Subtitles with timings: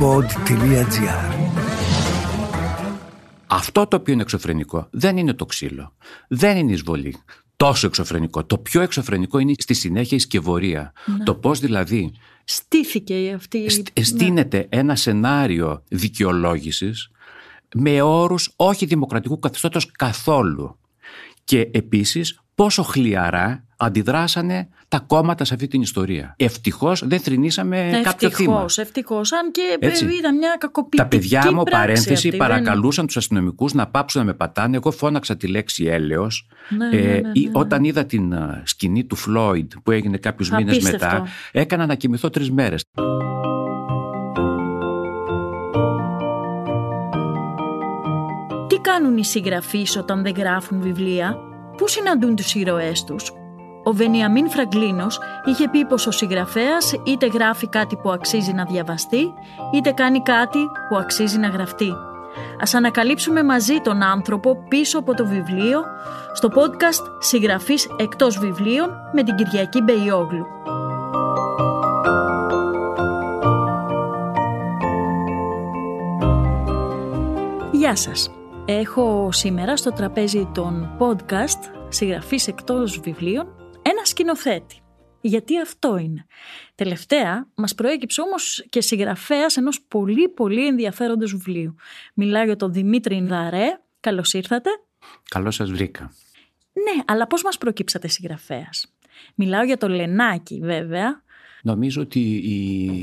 [0.00, 1.34] pod.gr
[3.46, 5.94] Αυτό το οποίο είναι εξωφρενικό δεν είναι το ξύλο,
[6.28, 7.16] δεν είναι η εισβολή.
[7.56, 8.44] Τόσο εξωφρενικό.
[8.44, 10.92] Το πιο εξωφρενικό είναι στη συνέχεια η σκευωρία.
[11.24, 12.12] Το πώς δηλαδή
[12.44, 13.68] Στήθηκε αυτή η...
[13.68, 17.10] στ- στείνεται ένα σενάριο δικαιολόγησης
[17.74, 20.78] με όρους όχι δημοκρατικού καθεστώτος καθόλου.
[21.44, 26.34] Και επίσης πόσο χλιαρά αντιδράσανε τα κόμματα σε αυτή την ιστορία.
[26.38, 28.50] Ευτυχώς δεν θρυνήσαμε Ναι, κάποιο θύμα.
[28.52, 29.32] Ευτυχώς, ευτυχώς.
[29.32, 30.04] Αν και ε, Έτσι.
[30.04, 34.20] ήταν μια κακοποιητική Τα παιδιά μου, πράξη παρένθεση, αυτή, δεν- παρακαλούσαν τους αστυνομικούς να πάψουν
[34.20, 34.76] να με πατάνε.
[34.76, 36.46] Εγώ φώναξα τη λέξη έλεος.
[36.68, 37.50] Ναι, ναι, ναι, ναι, ή ναι.
[37.52, 41.06] Όταν είδα την ε, σκηνή του Φλόιντ που έγινε κάποιους μήνες Απίστευτο.
[41.06, 42.82] μετά, έκανα να κοιμηθώ τρεις μέρες.
[48.68, 51.36] Τι κάνουν οι συγγραφείς όταν δεν γράφουν βιβλία,
[51.76, 53.32] πού συναντούν τους ήρωές τους;
[53.84, 59.32] Ο Βενιαμίν Φραγκλίνος είχε πει πως ο συγγραφέας είτε γράφει κάτι που αξίζει να διαβαστεί,
[59.74, 61.92] είτε κάνει κάτι που αξίζει να γραφτεί.
[62.60, 65.82] Ας ανακαλύψουμε μαζί τον άνθρωπο πίσω από το βιβλίο
[66.32, 70.46] στο podcast «Συγγραφής εκτός βιβλίων» με την Κυριακή Μπεϊόγλου.
[77.72, 78.30] Γεια σας.
[78.66, 83.46] Έχω σήμερα στο τραπέζι των podcast συγγραφής εκτός βιβλίων
[83.82, 84.78] ένα σκηνοθέτη.
[85.20, 86.26] Γιατί αυτό είναι.
[86.74, 91.74] Τελευταία μας προέκυψε όμως και συγγραφέας ενός πολύ πολύ ενδιαφέροντος βιβλίου.
[92.14, 93.80] Μιλάω για τον Δημήτρη Ινδαρέ.
[94.00, 94.70] Καλώς ήρθατε.
[95.28, 96.12] Καλώς σας βρήκα.
[96.72, 98.94] Ναι, αλλά πώς μας προκύψατε συγγραφέας;
[99.34, 101.22] Μιλάω για το Λενάκι βέβαια,
[101.62, 102.20] Νομίζω ότι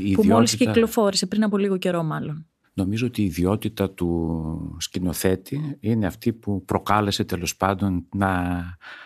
[0.06, 2.45] η που μόλις ιδιότητα, κυκλοφόρησε πριν από λίγο καιρό μάλλον.
[2.73, 8.61] Νομίζω ότι η ιδιότητα του σκηνοθέτη είναι αυτή που προκάλεσε τέλος πάντων να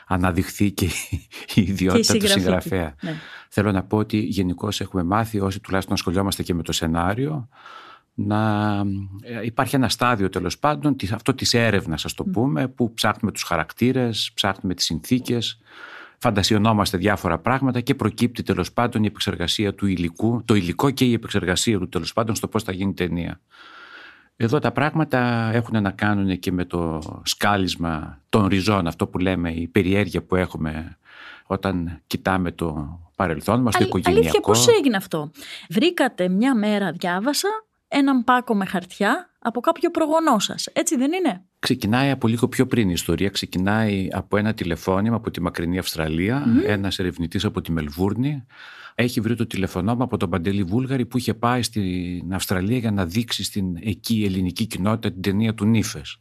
[0.07, 0.85] αναδειχθεί και
[1.55, 2.39] η ιδιότητα του συγγραφή.
[2.39, 2.95] συγγραφέα.
[3.01, 3.15] Ναι.
[3.49, 7.47] Θέλω να πω ότι γενικώ έχουμε μάθει, όσοι τουλάχιστον ασχολιόμαστε και με το σενάριο,
[8.13, 8.71] να
[9.21, 13.31] ε, υπάρχει ένα στάδιο τέλος πάντων, της- αυτό της έρευνας ας το πούμε, που ψάχνουμε
[13.31, 15.59] τους χαρακτήρες, ψάχνουμε τις συνθήκες,
[16.25, 21.13] φαντασιωνόμαστε διάφορα πράγματα και προκύπτει τέλος πάντων η επεξεργασία του υλικού, το υλικό και η
[21.13, 23.39] επεξεργασία του τέλος πάντων στο πώς θα γίνει ταινία.
[24.35, 29.51] Εδώ τα πράγματα έχουν να κάνουν και με το σκάλισμα των ριζών, αυτό που λέμε,
[29.51, 30.97] η περιέργεια που έχουμε
[31.45, 34.21] όταν κοιτάμε το παρελθόν μας, το Αλ- οικογενειακό.
[34.21, 35.31] Αλήθεια, πώς έγινε αυτό;
[35.69, 37.49] Βρήκατε μια μέρα, διάβασα,
[37.87, 40.65] έναν πάκο με χαρτιά από κάποιο προγονό σας.
[40.73, 43.29] Έτσι δεν είναι; Ξεκινάει από λίγο πιο πριν η ιστορία.
[43.29, 46.45] Ξεκινάει από ένα τηλεφώνημα από τη μακρινή Αυστραλία.
[46.65, 48.45] Ένας ερευνητής από τη Μελβούρνη
[48.95, 53.05] έχει βρει το τηλεφωνόμα από τον Παντελή Βούλγαρη που είχε πάει στην Αυστραλία για να
[53.05, 56.17] δείξει στην εκεί ελληνική κοινότητα την ταινία του Νίφες.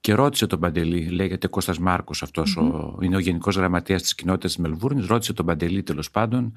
[0.00, 4.54] Και ρώτησε τον Παντελή, λέγεται Κώστας Μάρκος αυτός, ο, είναι ο γενικός γραμματέας της κοινότητας
[4.54, 6.52] της Μελβούρνης, ρώτησε τον Παντελή τέλος πάντων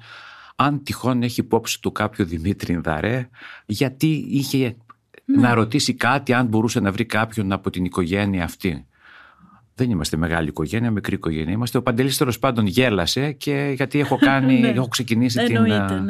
[0.60, 3.28] αν τυχόν έχει υπόψη του κάποιο Δημήτρη Ινδαρέ,
[3.66, 4.76] γιατί είχε
[5.24, 8.86] να ρωτήσει κάτι αν μπορούσε να βρει κάποιον από την οικογένεια αυτή.
[9.74, 11.52] Δεν είμαστε μεγάλη οικογένεια, μικρή οικογένεια.
[11.52, 11.78] Είμαστε.
[11.78, 14.68] Ο Παντελής τέλος πάντων γέλασε και γιατί έχω, κάνει, Ναι.
[14.68, 16.04] έχω ξεκινήσει την Εννοείται, α,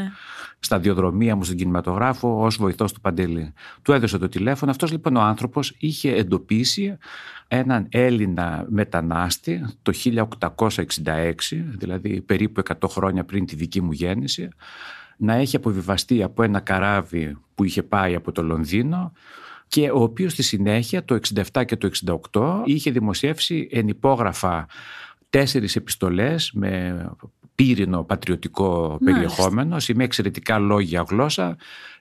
[0.58, 0.64] ναι.
[0.64, 3.52] σταδιοδρομία μου στον κινηματογράφο ως βοηθός του Παντελή.
[3.82, 4.70] Του έδωσε το τηλέφωνο.
[4.70, 6.96] Αυτός λοιπόν ο άνθρωπος είχε εντοπίσει
[7.48, 9.92] έναν Έλληνα μετανάστη το
[10.48, 11.32] 1866,
[11.78, 14.48] δηλαδή περίπου 100 χρόνια πριν τη δική μου γέννηση,
[15.16, 19.12] να έχει αποβιβαστεί από ένα καράβι που είχε πάει από το Λονδίνο
[19.69, 21.19] και ο οποίος στη συνέχεια το
[21.52, 21.90] 67 και το
[22.32, 24.66] 68 είχε δημοσιεύσει ενυπόγραφα
[25.30, 27.10] τέσσερις επιστολές με
[27.58, 31.56] πύρινο πατριωτικό περιεχόμενο, σε μια εξαιρετικά λόγια γλώσσα,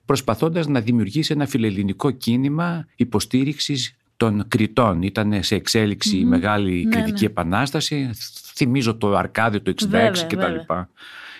[0.05, 5.01] προσπαθώντας να δημιουργήσει ένα φιλελληνικό κίνημα υποστήριξης των Κριτών.
[5.01, 7.29] Ήταν σε εξέλιξη η μεγάλη Ναι, κριτική ναι.
[7.29, 8.09] επανάσταση.
[8.55, 10.35] Θυμίζω το Αρκάδιο το 66 Βέβαια, κτλ.
[10.35, 10.89] βέβαια.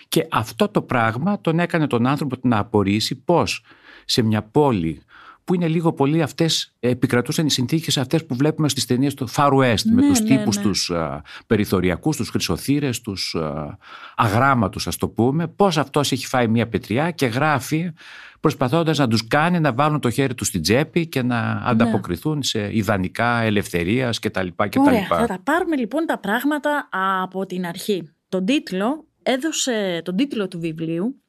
[0.07, 3.63] Και αυτό το πράγμα τον έκανε τον άνθρωπο να απορρίσει πώς
[4.05, 5.01] σε μια πόλη
[5.47, 9.51] που είναι λίγο πολύ αυτές, επικρατούσαν οι συνθήκες αυτές που βλέπουμε στις ταινίες του Far
[9.51, 10.63] West με Ναι, τους ναι, τύπους ναι.
[10.63, 13.77] τους α, περιθωριακούς, τους χρυσοθύρες, τους α,
[14.15, 17.91] αγράμματους ας το πούμε, πώς αυτός έχει φάει μια πετριά και γράφει
[18.39, 22.75] προσπαθώντας να τους κάνει να βάλουν το χέρι τους στην τσέπη και να ανταποκριθούν σε
[22.75, 24.47] ιδανικά ελευθερίας κτλ.
[24.55, 24.79] κτλ.
[24.79, 26.89] Ωραία, θα τα πάρουμε λοιπόν τα πράγματα
[27.23, 28.09] από την αρχή.
[28.29, 31.21] Τον τίτλο έδωσε, τον τίτλο του βιβλίου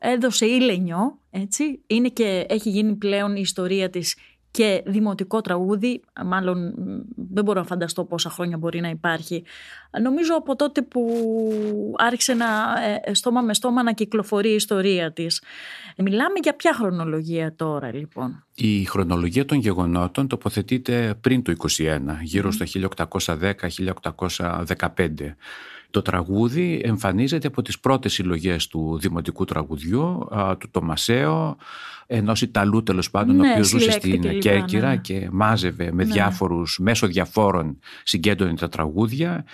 [0.00, 1.80] έδωσε η Λενιό, έτσι.
[1.86, 4.16] Είναι και έχει γίνει πλέον η ιστορία της
[4.56, 6.72] και δημοτικό τραγούδι, μάλλον μ,
[7.16, 9.44] δεν μπορώ να φανταστώ πόσα χρόνια μπορεί να υπάρχει.
[10.02, 11.10] Νομίζω από τότε που
[11.98, 12.46] άρχισε να,
[13.04, 15.42] ε, στόμα με στόμα να κυκλοφορεί η ιστορία της.
[15.96, 22.50] Μιλάμε για ποια χρονολογία τώρα λοιπόν; Η χρονολογία των γεγονότων τοποθετείται πριν το 21, γύρω
[22.50, 25.36] στο 1810-1815.
[25.90, 30.28] Το τραγούδι εμφανίζεται από τις πρώτες συλλογές του δημοτικού τραγουδιού,
[30.58, 31.56] του Τομασέο,
[32.06, 34.96] ενός Ιταλού τέλος πάντων, ναι, ο οποίος ζούσε στην και Κέρκυρα ναι.
[34.96, 36.12] και μάζευε με ναι.
[36.12, 39.44] διάφορους, μέσω διαφόρων συγκέντρωνε τα τραγούδια.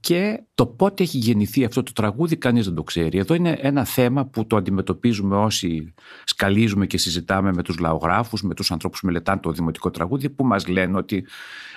[0.00, 3.18] Και το πότε έχει γεννηθεί αυτό το τραγούδι κανείς δεν το ξέρει.
[3.18, 5.94] Εδώ είναι ένα θέμα που το αντιμετωπίζουμε όσοι
[6.24, 10.44] σκαλίζουμε και συζητάμε με τους λαογράφους, με τους ανθρώπους που μελετάνε το δημοτικό τραγούδι που
[10.44, 11.26] μας λένε ότι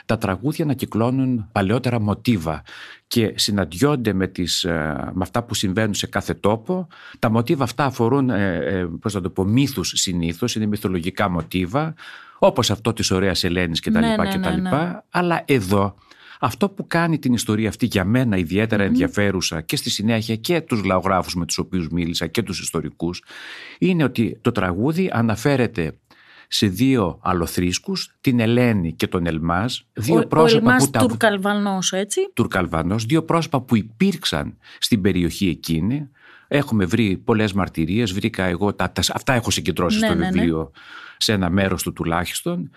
[0.06, 2.62] τα τραγούδια ανακυκλώνουν παλαιότερα μοτίβα
[3.07, 6.88] και συναντιόνται με, τις, ε, με αυτά που συμβαίνουν σε κάθε τόπο.
[7.19, 11.94] Τα μοτίβα αυτά αφορούν, ε, ε, πώς να το πω, μύθους συνήθως, είναι μυθολογικά μοτίβα,
[12.39, 13.92] όπως αυτό της ωραίας Ελένης κτλ.
[14.00, 15.00] Ναι, ναι, ναι, ναι.
[15.10, 15.95] Αλλά εδώ
[16.39, 20.83] αυτό που κάνει την ιστορία αυτή για μένα ιδιαίτερα ενδιαφέρουσα και στη συνέχεια και τους
[20.83, 23.24] λαογράφους με τους οποίους μίλησα και τους ιστορικούς
[23.80, 25.97] είναι ότι το τραγούδι αναφέρεται
[26.51, 29.77] σε δύο αλοθρίσκους, την Ελένη και τον Ελμάζ.
[29.94, 31.00] Δύο ο, πρόσωπα ο που τα...
[31.00, 32.21] Τουρκαλβανός, έτσι.
[32.33, 36.09] Τουρκαλβανός, δύο πρόσωπα που υπήρξαν στην περιοχή εκείνη.
[36.47, 40.57] Έχουμε βρει πολλές μαρτυρίες, βρήκα εγώ, τα, τα, αυτά έχω συγκεντρώσει ναι, στο ναι, βιβλίο
[40.57, 40.81] ναι.
[41.18, 42.69] σε ένα μέρος του τουλάχιστον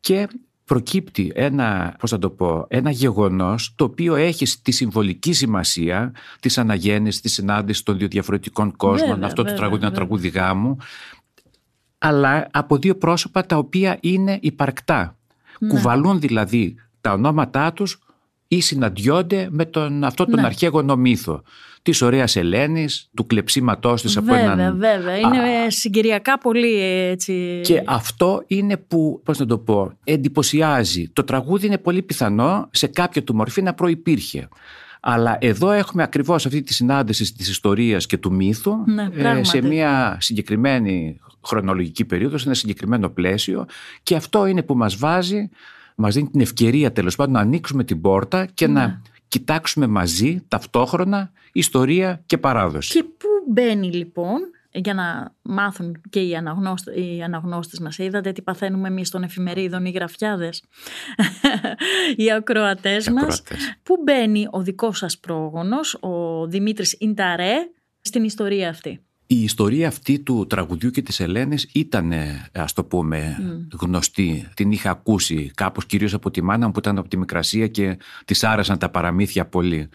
[0.00, 0.28] και
[0.68, 6.58] προκύπτει ένα, πώς θα το πω, ένα γεγονός το οποίο έχει τη συμβολική σημασία της
[6.58, 10.06] αναγέννησης, της συνάντησης των δύο διαφορετικών κόσμων, βέβαια, αυτό βέβαια, το τραγούδι είναι βέβαια.
[10.06, 10.76] τραγούδι γάμου,
[11.98, 15.16] αλλά από δύο πρόσωπα τα οποία είναι υπαρκτά.
[15.58, 15.68] Ναι.
[15.68, 17.98] Κουβαλούν δηλαδή τα ονόματά τους
[18.48, 20.46] ή συναντιόνται με τον, αυτό τον Ναι.
[20.46, 21.42] αρχαίγονο μύθο
[21.82, 24.78] της ωραίας Ελένης, του κλεψίματός της από Βέβαια, έναν...
[24.78, 25.16] βέβαια.
[25.16, 27.60] Είναι συγκυριακά πολύ έτσι.
[27.64, 31.08] Και αυτό είναι που, πώς να το πω, εντυπωσιάζει.
[31.12, 34.48] Το τραγούδι είναι πολύ πιθανό σε κάποια του μορφή να προϋπήρχε.
[35.00, 39.46] Αλλά εδώ έχουμε ακριβώς αυτή τη συνάντηση της ιστορίας και του μύθου Ναι, ε, πράγματι.
[39.46, 43.66] σε μια συγκεκριμένη χρονολογική περίοδο, σε ένα συγκεκριμένο πλαίσιο
[44.02, 45.48] και αυτό είναι που μας βάζει,
[45.94, 48.72] μας δίνει την ευκαιρία τέλος πάντων να ανοίξουμε την πόρτα και Ναι.
[48.72, 52.92] να κοιτάξουμε μαζί ταυτόχρονα ιστορία και παράδοση.
[52.92, 54.40] Και πού μπαίνει λοιπόν,
[54.72, 59.84] για να μάθουν και οι, αναγνώστε, οι αναγνώστες μας, είδατε τι παθαίνουμε εμείς των εφημερίδων,
[59.84, 60.64] οι γραφιάδες,
[62.16, 63.40] οι ακροατές Οι μας.
[63.40, 63.76] ακροατές.
[63.82, 67.54] Πού μπαίνει ο δικός σας πρόγονος, ο Δημήτρης Ινταρέ,
[68.00, 72.12] στην ιστορία αυτή; Η ιστορία αυτή του τραγουδιού και της Ελένης ήταν,
[72.52, 73.36] ας το πούμε,
[73.80, 74.48] γνωστή.
[74.54, 77.98] Την είχα ακούσει κάπως κυρίως από τη μάνα μου που ήταν από τη Μικρασία και
[78.24, 79.88] της άρεσαν τα παραμύθια πολύ.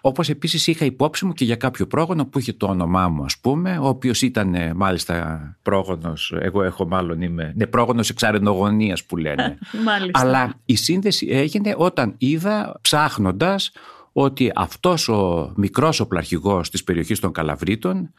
[0.00, 3.38] Όπως επίσης είχα υπόψη μου και για κάποιο πρόγονο που είχε το όνομά μου ας
[3.38, 9.16] πούμε, ο οποίος ήταν ε, μάλιστα πρόγονος, εγώ έχω μάλλον είμαι, ναι πρόγονος εξαρενογονίας που
[9.16, 9.58] λένε.
[9.84, 10.20] Μάλιστα.
[10.20, 13.72] Αλλά η σύνδεση έγινε όταν είδα ψάχνοντας
[14.12, 18.12] ότι αυτός ο μικρός οπλαρχηγός της περιοχής των Καλαβρίτων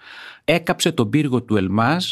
[0.44, 2.06] έκαψε τον πύργο του Ελμάζ,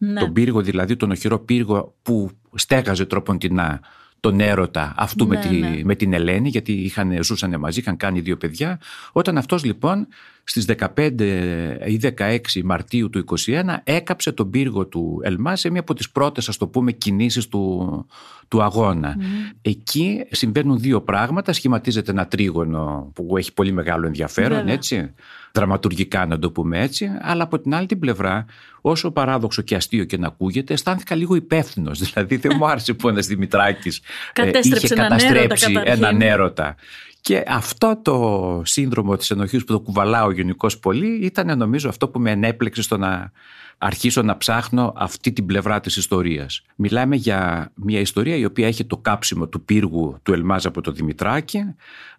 [0.00, 0.20] Ναι.
[0.20, 3.80] τον πύργο δηλαδή τον οχυρό πύργο που στέγαζε τροποντινά
[4.20, 5.80] τον έρωτα αυτού με, Ναι, τη, ναι.
[5.84, 8.80] με την Ελένη γιατί είχαν, ζούσαν μαζί, είχαν κάνει δύο παιδιά
[9.12, 10.06] όταν αυτός λοιπόν
[10.48, 10.66] στις
[10.96, 11.10] 15
[11.86, 16.48] ή 16 Μαρτίου του 21 έκαψε τον πύργο του Ελμά σε μία από τις πρώτες
[16.48, 18.06] ας το πούμε κινήσεις του,
[18.48, 19.16] του αγώνα.
[19.62, 24.74] Εκεί συμβαίνουν δύο πράγματα, σχηματίζεται ένα τρίγωνο που έχει πολύ μεγάλο ενδιαφέρον Βέβαια.
[24.74, 25.12] έτσι,
[25.52, 28.44] δραματουργικά να το πούμε έτσι, αλλά από την άλλη την πλευρά
[28.80, 31.98] όσο παράδοξο και αστείο και να ακούγεται αισθάνθηκα λίγο υπεύθυνος.
[32.12, 34.02] Δηλαδή δεν μου άρεσε που ένας Δημητράκης ε,
[34.32, 36.04] Κατέστρεψε είχε έναν καταστρέψει έρωτα καταρχήν.
[36.04, 36.76] έναν έρωτα.
[37.28, 42.20] Και αυτό το σύνδρομο της ενοχής που το κουβαλάω γενικώ πολύ ήταν νομίζω αυτό που
[42.20, 43.32] με ενέπλεξε στο να
[43.78, 46.62] αρχίσω να ψάχνω αυτή την πλευρά της ιστορίας.
[46.76, 50.92] Μιλάμε για μια ιστορία η οποία έχει το κάψιμο του πύργου του Ελμάζ από το
[50.92, 51.74] Δημητράκη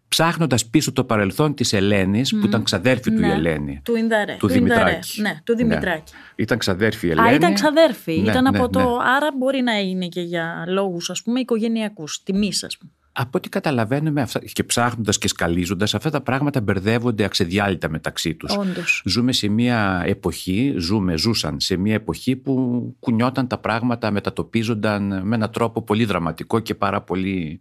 [0.07, 3.33] ψάχνοντας πίσω το παρελθόν της Ελένης που ήταν ξαδέρφη του η Ναι.
[3.33, 3.81] Ελένη.
[3.83, 4.35] Του Ινδαρέ.
[4.39, 4.83] Του Ινδαρέ.
[4.83, 5.21] Δημητράκη.
[5.21, 6.13] Ναι, του Δημητράκη.
[6.35, 7.29] Ήταν ξαδέρφη η Ελένη.
[7.29, 8.19] Α, ήταν ξαδέρφη.
[8.19, 8.83] Ναι, ήταν ναι, από ναι.
[8.83, 8.97] το...
[9.15, 12.91] Άρα μπορεί να είναι και για λόγους, ας πούμε, οικογενειακούς, τιμής, ας πούμε.
[13.11, 18.55] Από ό,τι καταλαβαίνουμε αυτά, και ψάχνοντας και σκαλίζοντας, αυτά τα πράγματα μπερδεύονται αξεδιάλυτα μεταξύ τους.
[18.55, 19.01] Όντως.
[19.05, 25.35] Ζούμε σε μια εποχή, ζούμε, ζούσαν σε μια εποχή που κουνιόταν τα πράγματα, μετατοπίζονταν με
[25.35, 27.59] έναν τρόπο πολύ δραματικό και πάρα πολύ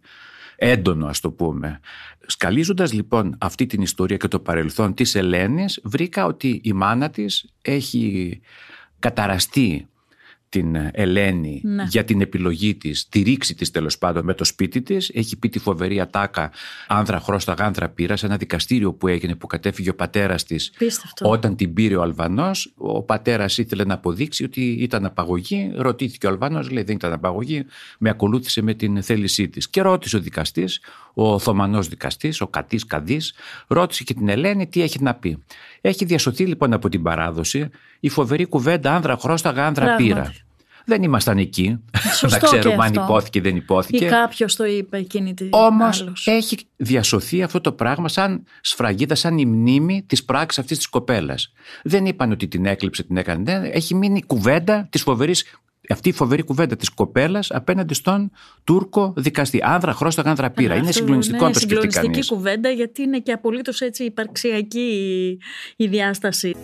[0.55, 1.79] έντονο ας το πούμε.
[2.25, 7.53] Σκαλίζοντας λοιπόν αυτή την ιστορία και το παρελθόν της Ελένης βρήκα ότι η μάνα της
[7.61, 8.39] έχει
[8.99, 9.87] καταραστεί
[10.49, 11.85] την Ελένη Ναι.
[11.89, 15.09] για την επιλογή της, τη ρήξη της τέλος πάντων με το σπίτι της.
[15.13, 16.51] Έχει πει τη φοβερή ατάκα
[16.87, 21.29] άνδρα χρώστα γάνδρα πήρα σε ένα δικαστήριο που έγινε που κατέφυγε ο πατέρας της Πίστευτο.
[21.29, 25.71] όταν την πήρε ο Αλβανός, ο πατέρας ήθελε να αποδείξει ότι ήταν απαγωγή.
[25.75, 27.65] Ρωτήθηκε ο Αλβανός, λέει δεν ήταν απαγωγή.
[27.99, 29.69] Με ακολούθησε με την θέλησή της.
[29.69, 30.79] Και ρώτησε ο δικαστής,
[31.13, 33.33] ο Οθωμανός δικαστής, ο Κατής Καδής,
[33.67, 35.43] ρώτησε και την Ελένη τι έχει να πει.
[35.81, 40.38] Έχει διασωθεί λοιπόν από την παράδοση η φοβερή κουβέντα άνδρα χρώσταγα άνδρα Πράγματι.
[40.85, 40.97] Πήρα.
[40.97, 41.79] Δεν ήμασταν εκεί
[42.29, 44.05] να ξέρουμε αν υπόθηκε ή δεν υπόθηκε.
[44.05, 49.37] Ή κάποιος το είπε εκείνη τη Όμως έχει διασωθεί αυτό το πράγμα σαν σφραγίδα, σαν
[49.37, 51.51] η μνήμη της πράξης αυτής της κοπέλας.
[51.83, 53.69] Δεν είπαν ότι την έκλειψε, την έκανε.
[53.73, 55.33] Έχει μείνει κουβέντα της φοβερή
[55.89, 58.31] αυτή η φοβερή κουβέντα της κοπέλας απέναντι στον
[58.63, 59.59] Τούρκο δικαστή.
[59.63, 60.75] Άνδρα χρώσταγα, άνδρα πήρα.
[60.75, 61.95] Είναι συγκλονιστικό ναι, το σκεφτεί κανείς.
[61.95, 65.37] Είναι συγκλονιστική κουβέντα γιατί είναι και απολύτως έτσι υπαρξιακή
[65.75, 66.55] η διάσταση.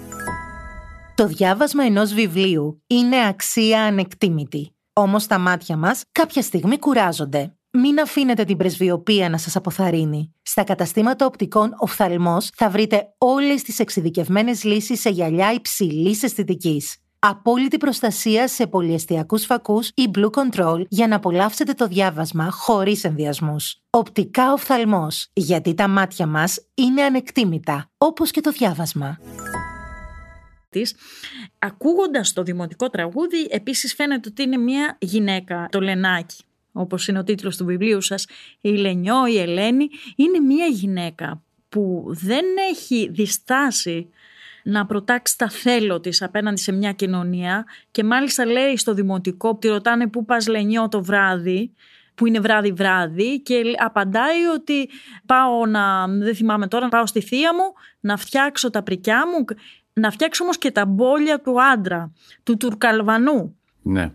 [1.15, 4.75] Το διάβασμα ενός βιβλίου είναι αξία ανεκτήμητη.
[4.93, 7.55] Όμως τα μάτια μας κάποια στιγμή κουράζονται.
[7.71, 10.33] Μην αφήνετε την πρεσβειοποία να σας αποθαρρύνει.
[10.41, 16.97] Στα καταστήματα οπτικών οφθαλμός θα βρείτε όλες τις εξειδικευμένες λύσεις σε γυαλιά υψηλής αισθητικής.
[17.19, 23.81] Απόλυτη προστασία σε πολυεστιακούς φακούς ή Blue Control για να απολαύσετε το διάβασμα χωρίς ενδιασμούς.
[23.89, 29.17] Οπτικά οφθαλμός, γιατί τα μάτια μας είναι ανεκτήμητα, όπως και το διάβασμα.
[31.59, 37.23] Ακούγοντας το δημοτικό τραγούδι, επίσης φαίνεται ότι είναι μια γυναίκα, το Λενάκι, όπως είναι ο
[37.23, 38.25] τίτλος του βιβλίου σας,
[38.61, 44.09] η Λενιό, η Ελένη, είναι μια γυναίκα που δεν έχει διστάσει
[44.63, 49.67] να προτάξει τα θέλω της απέναντι σε μια κοινωνία και μάλιστα λέει στο δημοτικό, τη
[49.67, 51.73] ρωτάνε πού πας Λενιό το βράδυ
[52.15, 54.89] που είναι βράδυ-βράδυ και απαντάει ότι
[55.25, 59.45] πάω να, δεν θυμάμαι τώρα, να πάω στη θεία μου να φτιάξω τα πρικιά μου
[59.99, 62.11] να φτιάξει όμως και τα μπόλια του άντρα,
[62.43, 63.55] του Τουρκαλβανού.
[63.81, 64.11] Ναι.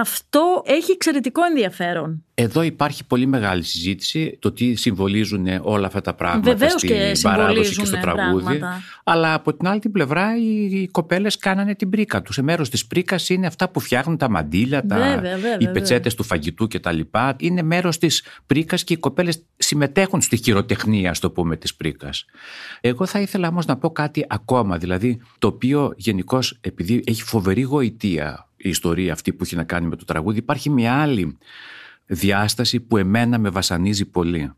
[0.00, 2.24] Αυτό έχει εξαιρετικό ενδιαφέρον.
[2.34, 7.12] Εδώ υπάρχει πολύ μεγάλη συζήτηση το τι συμβολίζουν όλα αυτά τα πράγματα Βεβαίως στην και
[7.22, 8.44] παράδοση και στο τραγούδι.
[8.44, 8.82] Πράγματα.
[9.04, 12.34] Αλλά από την άλλη την πλευρά οι, οι κοπέλες κάνανε την πρίκα τους.
[12.34, 16.14] Σε μέρος της πρίκας είναι αυτά που φτιάχνουν τα μαντίλια, τα, Βέβαια, βέβαια, οι πετσέτες
[16.14, 17.00] του φαγητού κτλ.
[17.36, 22.24] Είναι μέρος της πρίκας και οι κοπέλες συμμετέχουν στη χειροτεχνία, ας το πούμε, της πρίκας.
[22.80, 27.60] Εγώ θα ήθελα όμως να πω κάτι ακόμα, δηλαδή το οποίο γενικώς επειδή έχει φοβερή
[27.60, 31.38] γοητεία η ιστορία αυτή που έχει να κάνει με το τραγούδι, υπάρχει μια άλλη
[32.06, 34.52] διάσταση που εμένα με βασανίζει πολύ.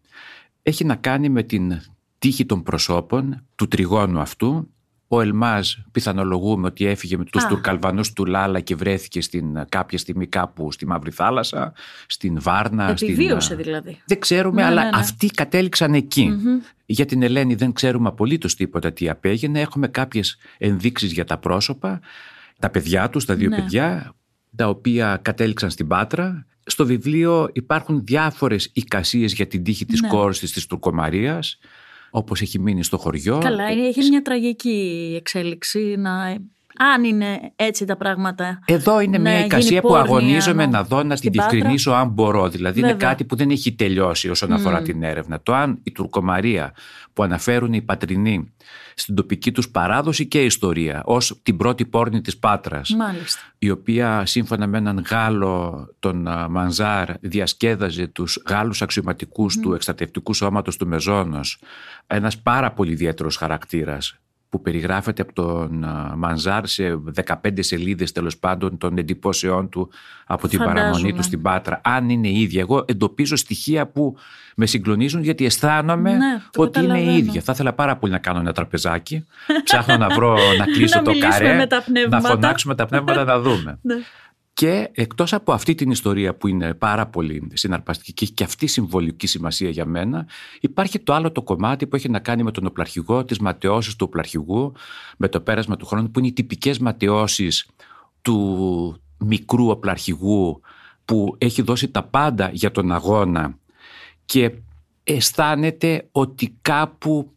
[0.62, 1.80] Έχει να κάνει με την
[2.18, 4.70] τύχη των προσώπων του τριγώνου αυτού.
[5.08, 10.26] Ο Ελμάζ πιθανολογούμε ότι έφυγε με τους Τουρκαλβανούς του Λάλα και βρέθηκε στην, κάποια στιγμή
[10.26, 11.72] κάπου στη Μαύρη Θάλασσα,
[12.06, 12.90] στην Βάρνα.
[12.90, 13.64] Επιβίωσε στην...
[13.64, 14.02] δηλαδή.
[14.06, 14.96] Δεν ξέρουμε, ναι, αλλά ναι, ναι.
[14.96, 16.08] αυτοί κατέληξαν
[16.86, 19.60] Για την Ελένη δεν ξέρουμε απολύτως τίποτα τι απέγινε.
[19.60, 22.00] Έχουμε κάποιες ενδείξεις για τα πρόσωπα,
[22.58, 23.56] τα παιδιά τους, τα δύο Ναι.
[23.56, 24.14] παιδιά,
[24.56, 26.46] τα οποία κατέληξαν στην Πάτρα.
[26.66, 30.08] Στο βιβλίο υπάρχουν διάφορες εικασίες για την τύχη της Ναι.
[30.08, 31.58] κόρης της, της Τουρκομαρίας,
[32.10, 33.38] όπως έχει μείνει στο χωριό.
[33.38, 36.36] Καλά, έχει μια τραγική εξέλιξη να...
[36.78, 38.58] Αν είναι έτσι τα πράγματα.
[38.64, 41.32] Εδώ είναι να μια γίνει εικασία που πόρνη, αγωνίζομαι ανώ, να δω να την στην
[41.32, 41.50] Πάτρα.
[41.50, 42.48] διευκρινίσω αν μπορώ.
[42.48, 43.08] Δηλαδή είναι Βέβαια.
[43.08, 44.84] κάτι που δεν έχει τελειώσει όσον αφορά Μμμ.
[44.84, 45.40] την έρευνα.
[45.42, 46.72] Το αν η Τουρκομαρία
[47.12, 48.54] που αναφέρουν οι πατρινοί
[48.94, 53.40] στην τοπική τους παράδοση και ιστορία ως την πρώτη πόρνη της Πάτρας Μάλιστα.
[53.58, 60.34] η οποία σύμφωνα με έναν Γάλλο, τον α, Μανζάρ, διασκέδαζε τους Γάλλους αξιωματικούς του εκστατευτικού
[60.34, 61.58] σώματος του Μεζόνος.
[62.06, 64.18] Ένας πάρα πολύ ιδιαίτερος χαρακτήρας
[64.48, 69.90] που περιγράφεται από τον α, Μανζάρ σε 15 σελίδες τέλος πάντων των εντυπώσεών του
[70.26, 70.80] από την Φαντάζομαι.
[70.80, 71.80] παραμονή του στην Πάτρα.
[71.84, 72.60] Αν είναι η ίδια.
[72.60, 74.16] Εγώ εντοπίζω στοιχεία που
[74.56, 77.18] με συγκλονίζουν γιατί αισθάνομαι Ναι, το ότι είναι η καταλαβαίνω.
[77.18, 77.40] ίδια.
[77.40, 79.24] Θα ήθελα πάρα πολύ να κάνω ένα τραπεζάκι.
[79.64, 81.56] Ψάχνω να βρω να κλείσω Να το μιλήσουμε καρέ.
[81.56, 82.28] με τα να πνεύματα.
[82.28, 83.78] φωνάξουμε τα πνεύματα να δούμε.
[83.82, 83.94] Ναι.
[84.56, 88.66] Και εκτός από αυτή την ιστορία που είναι πάρα πολύ συναρπαστική και έχει και αυτή
[88.66, 90.26] συμβολική σημασία για μένα,
[90.60, 94.06] υπάρχει το άλλο το κομμάτι που έχει να κάνει με τον οπλαρχηγό, τις ματαιώσεις του
[94.08, 94.72] οπλαρχηγού,
[95.16, 97.66] με το πέρασμα του χρόνου, που είναι οι τυπικές ματαιώσεις
[98.22, 100.60] του μικρού οπλαρχηγού
[101.04, 103.58] που έχει δώσει τα πάντα για τον αγώνα
[104.24, 104.52] και
[105.04, 107.30] αισθάνεται ότι κάπου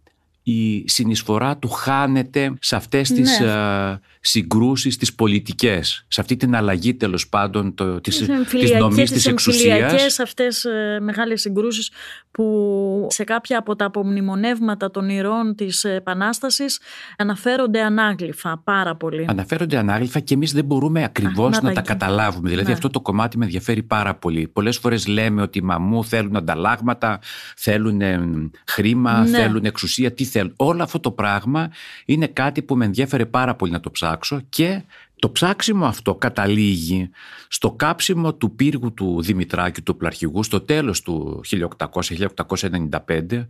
[0.43, 3.99] η συνεισφορά του χάνεται σε αυτές τις Ναι.
[4.35, 8.79] Ε, συγκρούσεις, τις πολιτικές, σε αυτή την αλλαγή τέλος πάντων το, της, Τις της εμφυλιακές,
[8.79, 9.77] νομής τις της εξουσίας.
[9.77, 11.91] εμφυλιακές αυτές ε, μεγάλες συγκρούσεις
[12.31, 16.79] που σε κάποια από τα απομνημονεύματα των ηρώων της Επανάστασης
[17.17, 19.25] αναφέρονται ανάγλυφα πάρα πολύ.
[19.29, 21.89] Αναφέρονται ανάγλυφα και εμείς δεν μπορούμε ακριβώς να να, τα τα εκεί.
[21.89, 22.49] καταλάβουμε.
[22.49, 22.73] Δηλαδή Ναι.
[22.73, 24.47] αυτό το κομμάτι με ενδιαφέρει πάρα πολύ.
[24.47, 27.19] Πολλές φορές λέμε ότι μαμού θέλουν ανταλλάγματα,
[27.55, 28.19] θέλουν ε,
[28.67, 29.37] χρήμα, Ναι.
[29.37, 30.53] θέλουν εξουσία, τι θέλουν.
[30.55, 31.69] Όλο αυτό το πράγμα
[32.05, 34.17] είναι κάτι που με ενδιαφέρει πάρα πολύ να το ψάξω
[34.49, 34.83] και
[35.19, 37.09] το ψάξιμο αυτό καταλήγει
[37.47, 41.41] στο κάψιμο του πύργου του Δημητράκη, του πλαρχηγού, στο τέλος του
[41.77, 43.47] 1800-1895,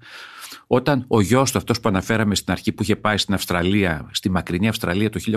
[0.67, 4.29] όταν ο γιος του, αυτός που αναφέραμε στην αρχή που είχε πάει στην Αυστραλία, στη
[4.29, 5.33] μακρινή Αυστραλία το 1866,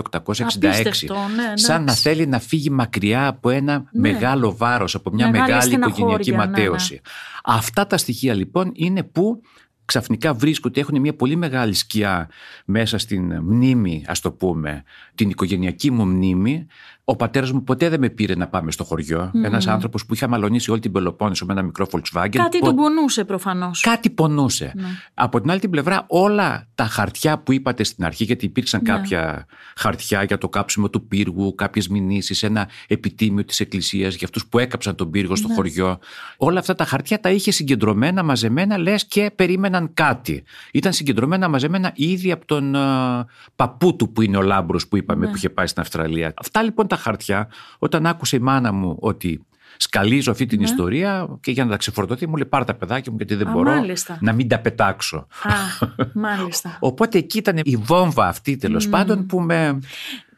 [0.55, 1.57] Απίστευτο, ναι, ναι.
[1.57, 4.11] σαν να θέλει να φύγει μακριά από ένα Ναι.
[4.11, 6.45] μεγάλο βάρος, από μια Μεγάλη μεγάλη στεναχώρια, οικογενειακή ναι, ναι.
[6.45, 7.01] ματέωση.
[7.43, 9.41] Αυτά τα στοιχεία λοιπόν είναι που
[9.85, 12.29] ξαφνικά βρίσκω ότι έχουν μια πολύ μεγάλη σκιά
[12.65, 14.83] μέσα στην μνήμη, ας το πούμε,
[15.15, 16.65] την οικογενειακή μου μνήμη,
[17.05, 19.43] Ο πατέρας μου ποτέ δεν με πήρε να πάμε στο χωριο mm.
[19.43, 22.29] Ένας άνθρωπος που είχε αμαλωνίσει όλη την Πελοπόννησο με ένα μικρό Volkswagen.
[22.29, 23.81] Κάτι τον πονούσε προφανώς.
[23.81, 24.71] Κάτι πονούσε.
[24.75, 24.87] Ναι.
[25.13, 28.93] Από την άλλη την πλευρά, όλα τα χαρτιά που είπατε στην αρχή, γιατί υπήρξαν ναι.
[28.93, 29.45] κάποια
[29.75, 34.59] χαρτιά για το κάψιμο του πύργου, κάποιες μηνύσεις, ένα επιτίμιο της Εκκλησίας για αυτούς που
[34.59, 35.53] έκαψαν τον πύργο στο ναι.
[35.53, 35.99] χωριό.
[36.37, 40.43] Όλα αυτά τα χαρτιά τα είχε συγκεντρωμένα, μαζεμένα, λες και περίμεναν κάτι.
[40.73, 45.25] Ήταν συγκεντρωμένα, μαζεμένα ήδη από τον uh, παππού του που είναι ο Λάμπρος που είπαμε
[45.25, 45.31] ναι.
[45.31, 46.33] που είχε πάει στην Αυστραλία.
[46.35, 47.47] Αυτά λοιπόν τα χαρτιά,
[47.79, 49.45] όταν άκουσε η μάνα μου ότι
[49.77, 50.63] σκαλίζω αυτή την ναι.
[50.63, 53.71] ιστορία και για να τα ξεφορτωθεί μου λέει πάρ τα παιδάκια μου γιατί δεν μπορώ
[54.19, 55.17] να μην τα πετάξω.
[55.17, 56.77] Α, μάλιστα.
[56.89, 59.79] Οπότε εκεί ήταν η βόμβα αυτή τέλος πάντων που με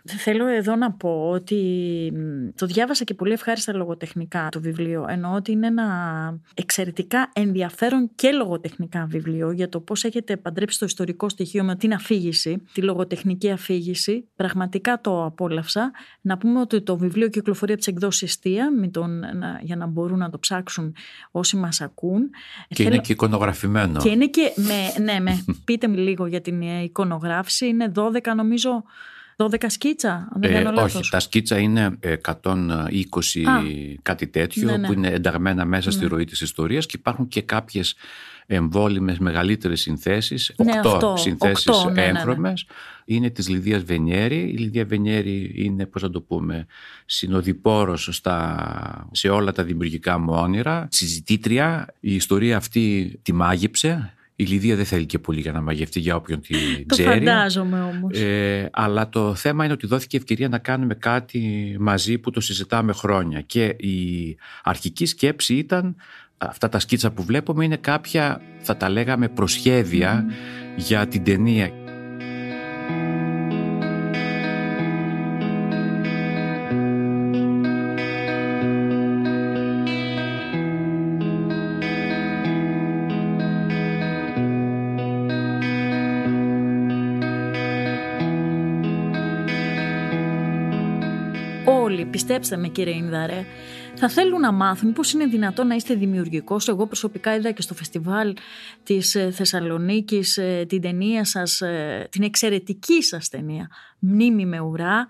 [0.07, 1.61] Θέλω εδώ να πω ότι
[2.55, 5.05] το διάβασα και πολύ ευχάριστα λογοτεχνικά το βιβλίο.
[5.09, 10.85] Εννοώ ότι είναι ένα εξαιρετικά ενδιαφέρον και λογοτεχνικά βιβλίο για το πώς έχετε παντρέψει το
[10.85, 14.27] ιστορικό στοιχείο με την αφήγηση, τη λογοτεχνική αφήγηση.
[14.35, 15.91] Πραγματικά το απόλαυσα.
[16.21, 18.69] Να πούμε ότι το βιβλίο κυκλοφορεί από τις εκδόσεις Εστία
[19.61, 20.95] για να μπορούν να το ψάξουν
[21.31, 22.29] όσοι μας ακούν.
[22.67, 23.99] Και είναι και εικονογραφημένο.
[23.99, 27.67] Και είναι και, με, ναι, με, πείτε μου λίγο για την εικονογράφηση.
[27.67, 28.83] Είναι 12 νομίζω
[29.37, 32.39] 12 σκίτσα, αν δεν ε, κάνω Όχι, τα σκίτσα είναι 120
[34.01, 34.87] κάτι τέτοιο ναι, ναι.
[34.87, 36.09] που είναι ενταγμένα μέσα στη ναι.
[36.09, 37.95] ροή της ιστορίας και υπάρχουν και κάποιες
[38.47, 42.65] εμβόλυμες μεγαλύτερες συνθέσεις, ναι, 8 συνθέσεις 8, ναι, έγχρωμες.
[43.05, 44.39] Είναι της Λιδίας Βενιέρη.
[44.39, 46.65] Η Λιδία Βενιέρη είναι, πώς να το πούμε,
[47.05, 50.87] συνοδοιπόρος στα, σε όλα τα δημιουργικά μου όνειρα.
[50.91, 55.99] Συζητήτρια, η ιστορία αυτή τη μάγεψε η Λιδία δεν θέλει και πολύ για να μαγευτεί
[55.99, 56.53] για όποιον τη
[56.85, 57.07] ξέρει.
[57.07, 58.19] Το φαντάζομαι όμως.
[58.19, 62.93] Ε, αλλά το θέμα είναι ότι δόθηκε ευκαιρία να κάνουμε κάτι μαζί που το συζητάμε
[62.93, 63.41] χρόνια.
[63.41, 65.95] Και η αρχική σκέψη ήταν
[66.37, 70.25] αυτά τα σκίτσα που βλέπουμε είναι κάποια θα τα λέγαμε προσχέδια
[70.75, 71.84] για την ταινία.
[92.39, 93.45] Πιστέψτε με κύριε Ινδαρέ,
[93.95, 96.67] θα θέλουν να μάθουν πώς είναι δυνατόν να είστε δημιουργικός.
[96.67, 98.33] Εγώ προσωπικά είδα και στο φεστιβάλ
[98.83, 103.69] της ε, Θεσσαλονίκης ε, την ταινία σας, ε, την εξαιρετική σας ταινία
[103.99, 105.07] «Μνήμη με ουρά».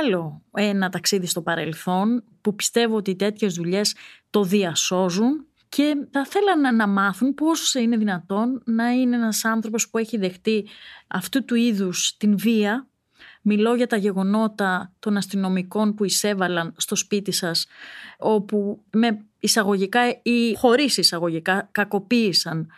[0.00, 3.94] Άλλο ένα ταξίδι στο παρελθόν που πιστεύω ότι τέτοιες δουλειές
[4.30, 9.98] το διασώζουν και θα θέλαν να μάθουν πώς είναι δυνατόν να είναι ένας άνθρωπος που
[9.98, 10.66] έχει δεχτεί
[11.06, 12.88] αυτού του είδους την βία
[13.46, 17.66] Μιλώ για τα γεγονότα των αστυνομικών που εισέβαλαν στο σπίτι σας,
[18.18, 22.70] όπου με εισαγωγικά ή χωρίς εισαγωγικά κακοποίησαν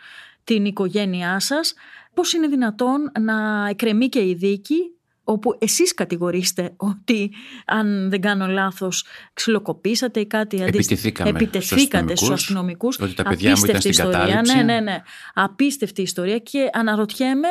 [0.43, 1.73] την οικογένειά σας.
[2.13, 4.91] Πώς είναι δυνατόν να εκρεμεί και η δίκη
[5.23, 7.31] όπου εσείς κατηγορείστε ότι
[7.65, 12.99] αν δεν κάνω λάθος ξυλοκοπήσατε ή κάτι αντίστοιχο; Επιτεθήκατε στους αστυνομικούς.
[12.99, 14.41] Ότι τα παιδιά μου ήταν στην ιστορία.
[14.45, 15.01] Ναι, ναι, ναι.
[15.33, 17.47] Απίστευτη ιστορία και αναρωτιέμαι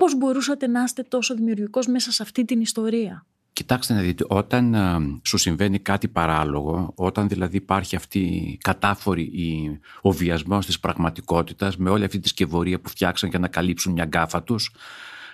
[0.00, 4.74] Πώς μπορούσατε να είστε τόσο δημιουργικός μέσα σε αυτή την ιστορία; Κοιτάξτε να δείτε, όταν
[4.74, 10.80] ε, σου συμβαίνει κάτι παράλογο, όταν δηλαδή υπάρχει αυτή η κατάφορη η, ο βιασμός της
[10.80, 14.70] πραγματικότητας με όλη αυτή τη σκευωρία που φτιάξαν για να καλύψουν μια γκάφα τους,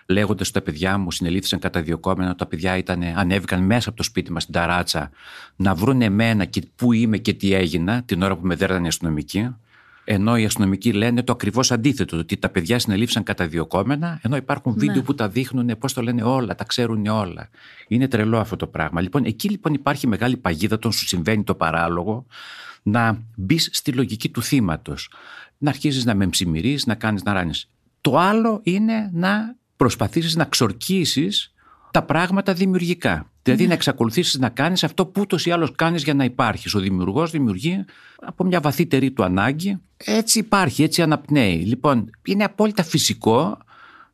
[0.06, 4.32] λέγοντας ότι τα παιδιά μου συνελήφθησαν καταδιωκόμενα, τα παιδιά ήταν, ανέβηκαν μέσα από το σπίτι
[4.32, 5.10] μας στην ταράτσα
[5.56, 8.88] να βρουν εμένα και πού είμαι και τι έγινα την ώρα που με δέρνανε οι
[8.88, 9.56] αστυνομικοί.
[10.08, 14.78] Ενώ οι αστυνομικοί λένε το ακριβώς αντίθετο, ότι τα παιδιά συνελήφθησαν καταδιωκόμενα, ενώ υπάρχουν ναι.
[14.78, 17.48] βίντεο που τα δείχνουν, πώς το λένε όλα, τα ξέρουν όλα.
[17.88, 19.00] Είναι τρελό αυτό το πράγμα.
[19.00, 22.26] Λοιπόν, εκεί λοιπόν υπάρχει μεγάλη παγίδα όταν σου συμβαίνει το παράλογο,
[22.82, 25.10] να μπεις στη λογική του θύματος.
[25.58, 26.28] Να αρχίσει να με
[26.86, 27.70] να κάνεις να ράνεις.
[28.00, 31.54] Το άλλο είναι να προσπαθήσεις να ξορκίσεις
[31.90, 33.30] τα πράγματα δημιουργικά.
[33.46, 33.68] Δηλαδή ναι.
[33.68, 36.74] να εξακολουθήσεις να κάνεις αυτό που ούτως ή άλλως κάνεις για να υπάρχεις.
[36.74, 37.84] Ο δημιουργός δημιουργεί
[38.20, 39.80] από μια βαθύτερη του ανάγκη.
[39.96, 41.56] Έτσι υπάρχει, έτσι αναπνέει.
[41.56, 43.58] Λοιπόν, είναι απόλυτα φυσικό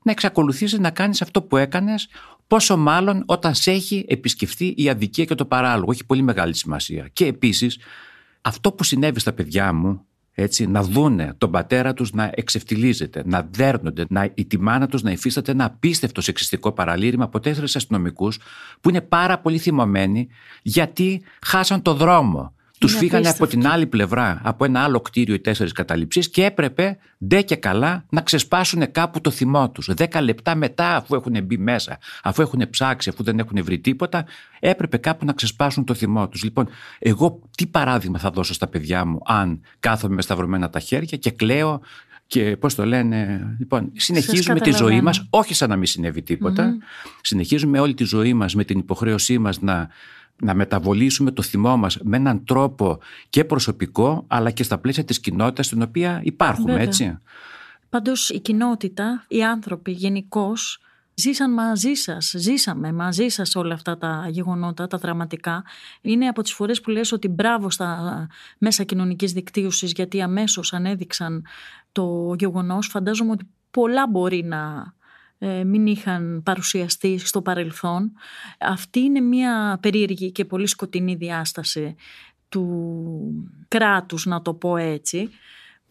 [0.03, 2.09] να εξακολουθήσεις να κάνεις αυτό που έκανες,
[2.47, 5.90] πόσο μάλλον όταν σε έχει επισκεφτεί η αδικία και το παράλογο.
[5.90, 7.09] Έχει πολύ μεγάλη σημασία.
[7.12, 7.79] Και επίσης,
[8.40, 13.49] αυτό που συνέβη στα παιδιά μου έτσι, να δούνε τον πατέρα τους να εξευτιλίζεται, να
[13.51, 18.38] δέρνονται, να, η τη μάνα τους να υφίσταται ένα απίστευτο σεξιστικό παραλήρημα από τέσσερις αστυνομικούς
[18.81, 20.29] που είναι πάρα πολύ θυμωμένοι
[20.62, 22.55] γιατί χάσαν το δρόμο.
[22.83, 26.99] Τους φύγανε από την άλλη πλευρά, από ένα άλλο κτίριο οι τέσσερις καταληψίες και έπρεπε
[27.27, 29.90] ντε και καλά να ξεσπάσουν κάπου το θυμό τους.
[29.95, 34.25] Δέκα λεπτά μετά, αφού έχουν μπει μέσα, αφού έχουν ψάξει, αφού δεν έχουν βρει τίποτα,
[34.61, 36.42] έπρεπε κάπου να ξεσπάσουν το θυμό τους.
[36.42, 36.68] Λοιπόν,
[36.99, 41.31] εγώ τι παράδειγμα θα δώσω στα παιδιά μου, αν κάθομαι με σταυρωμένα τα χέρια και
[41.31, 41.81] κλαίω
[42.27, 46.25] και πώς το λένε, λοιπόν, συνεχίζουμε τη ζωή μας, όχι σαν να μην συνέβη
[47.21, 49.88] Συνεχίζουμε όλη τη ζωή μας με την υποχρέωσή μας να
[50.40, 52.99] να μεταβολήσουμε το θυμό μας με έναν τρόπο
[53.31, 56.87] και προσωπικό αλλά και στα πλαίσια της κοινότητας στην οποία υπάρχουμε, Βέβαια.
[56.87, 57.18] έτσι.
[57.88, 60.53] Πάντως η κοινότητα, οι άνθρωποι γενικώ
[61.14, 65.64] ζήσαν μαζί σας, ζήσαμε μαζί σας όλα αυτά τα γεγονότα, τα δραματικά.
[66.01, 68.27] Είναι από τις φορές που λες ότι μπράβο στα
[68.59, 71.47] μέσα κοινωνικής δικτύωσης γιατί αμέσως ανέδειξαν
[71.92, 72.87] το γεγονός.
[72.87, 75.02] Φαντάζομαι ότι πολλά μπορεί να ε,
[75.65, 78.13] μην είχαν παρουσιαστεί στο παρελθόν.
[78.61, 81.95] Αυτή είναι μια περίεργη και πολύ σκοτεινή διάσταση
[82.49, 82.67] του
[83.69, 85.29] κράτους, να το πω έτσι.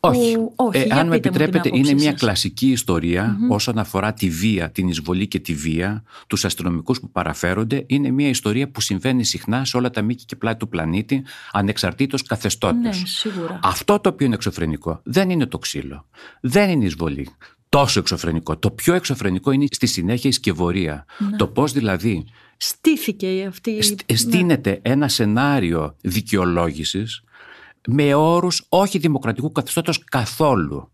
[0.04, 0.34] Όχι.
[0.36, 2.20] Που- όχι, Ε, για αν με πείτε μου την επιτρέπετε, άποψή είναι μια σας.
[2.20, 7.84] κλασική ιστορία όσον αφορά τη βία, την εισβολή και τη βία, τους αστυνομικούς που παραφέρονται.
[7.88, 12.24] Είναι μια ιστορία που συμβαίνει συχνά σε όλα τα μήκη και πλάτη του πλανήτη, ανεξαρτήτως
[12.24, 13.00] καθεστώτος.
[13.00, 13.60] Ναι, σίγουρα.
[13.64, 16.08] Αυτό το οποίο είναι εξωφρενικό δεν είναι το ξύλο.
[16.42, 17.28] Δεν είναι η εισβολή.
[17.72, 18.58] Τόσο εξωφρενικό.
[18.58, 21.06] Το πιο εξωφρενικό είναι στη συνέχεια η σκευωρία.
[21.18, 21.38] Ναι.
[21.38, 22.26] Το πώς δηλαδή
[22.58, 23.82] Στήθηκε αυτή.
[23.82, 24.18] στ- ναι.
[24.18, 27.24] στείνεται ένα σενάριο δικαιολόγησης
[27.88, 30.92] με όρους όχι δημοκρατικού καθεστώτος καθόλου.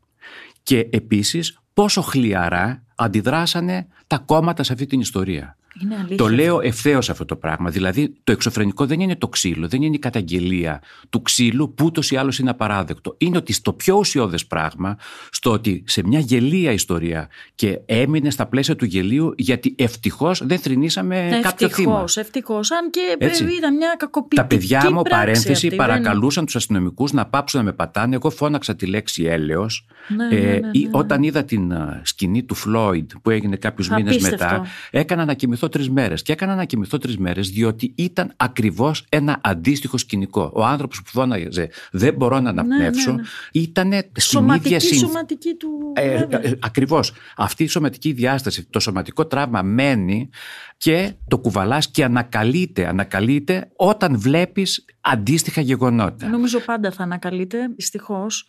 [0.63, 5.56] Και επίσης πόσο χλιαρά αντιδράσανε τα κόμματα σε αυτή την ιστορία.
[5.83, 6.17] Είναι αλήθεια.
[6.17, 7.69] Το λέω ευθέως αυτό το πράγμα.
[7.69, 12.11] Δηλαδή, το εξωφρενικό δεν είναι το ξύλο, δεν είναι η καταγγελία του ξύλου που ούτως
[12.11, 13.15] ή άλλως είναι απαράδεκτο.
[13.17, 14.97] Είναι ότι στο πιο ουσιώδες πράγμα,
[15.31, 20.59] στο ότι σε μια γελία ιστορία και έμεινε στα πλαίσια του γελίου, γιατί ευτυχώς δεν
[20.59, 21.91] θρυνήσαμε κάποιο θύμα.
[21.91, 22.55] Ευτυχώς, ευτυχώ.
[22.55, 23.43] Αν και Έτσι.
[23.57, 27.59] ήταν μια κακοποιητική Τα παιδιά μου, πράξη παρένθεση, αυτή, δεν- παρακαλούσαν τους αστυνομικούς να πάψουν
[27.59, 28.15] να με πατάνε.
[28.15, 29.85] Εγώ φώναξα τη λέξη έλεος.
[30.07, 30.89] Ναι, ναι, ναι, ναι, ή- ναι.
[30.91, 34.45] Όταν είδα την α, σκηνή του Φλόιντ που έγινε κάποιους μήνες Απίστευτο.
[34.45, 36.21] μετά, έκανα να κοιμηθώ τρεις μέρες.
[36.21, 40.51] Και έκανα να κοιμηθώ τρεις μέρες διότι ήταν ακριβώς ένα αντίστοιχο σκηνικό.
[40.53, 43.27] Ο άνθρωπος που φώναζε Δεν μπορώ να αναπνεύσω, ναι, ναι.
[43.51, 45.01] ήταν στην Σωματική, ίδια συνθήκη.
[45.05, 45.69] σωματική του.
[45.95, 46.45] Ε, βέβαια.
[46.45, 47.13] ε, ακριβώς.
[47.37, 50.29] Αυτή η σωματική διάσταση, το σωματικό τραύμα μένει
[50.77, 56.27] και το κουβαλάς και ανακαλείται, ανακαλείται όταν βλέπεις αντίστοιχα γεγονότα.
[56.27, 58.47] Νομίζω πάντα θα ανακαλείται, δυστυχώς.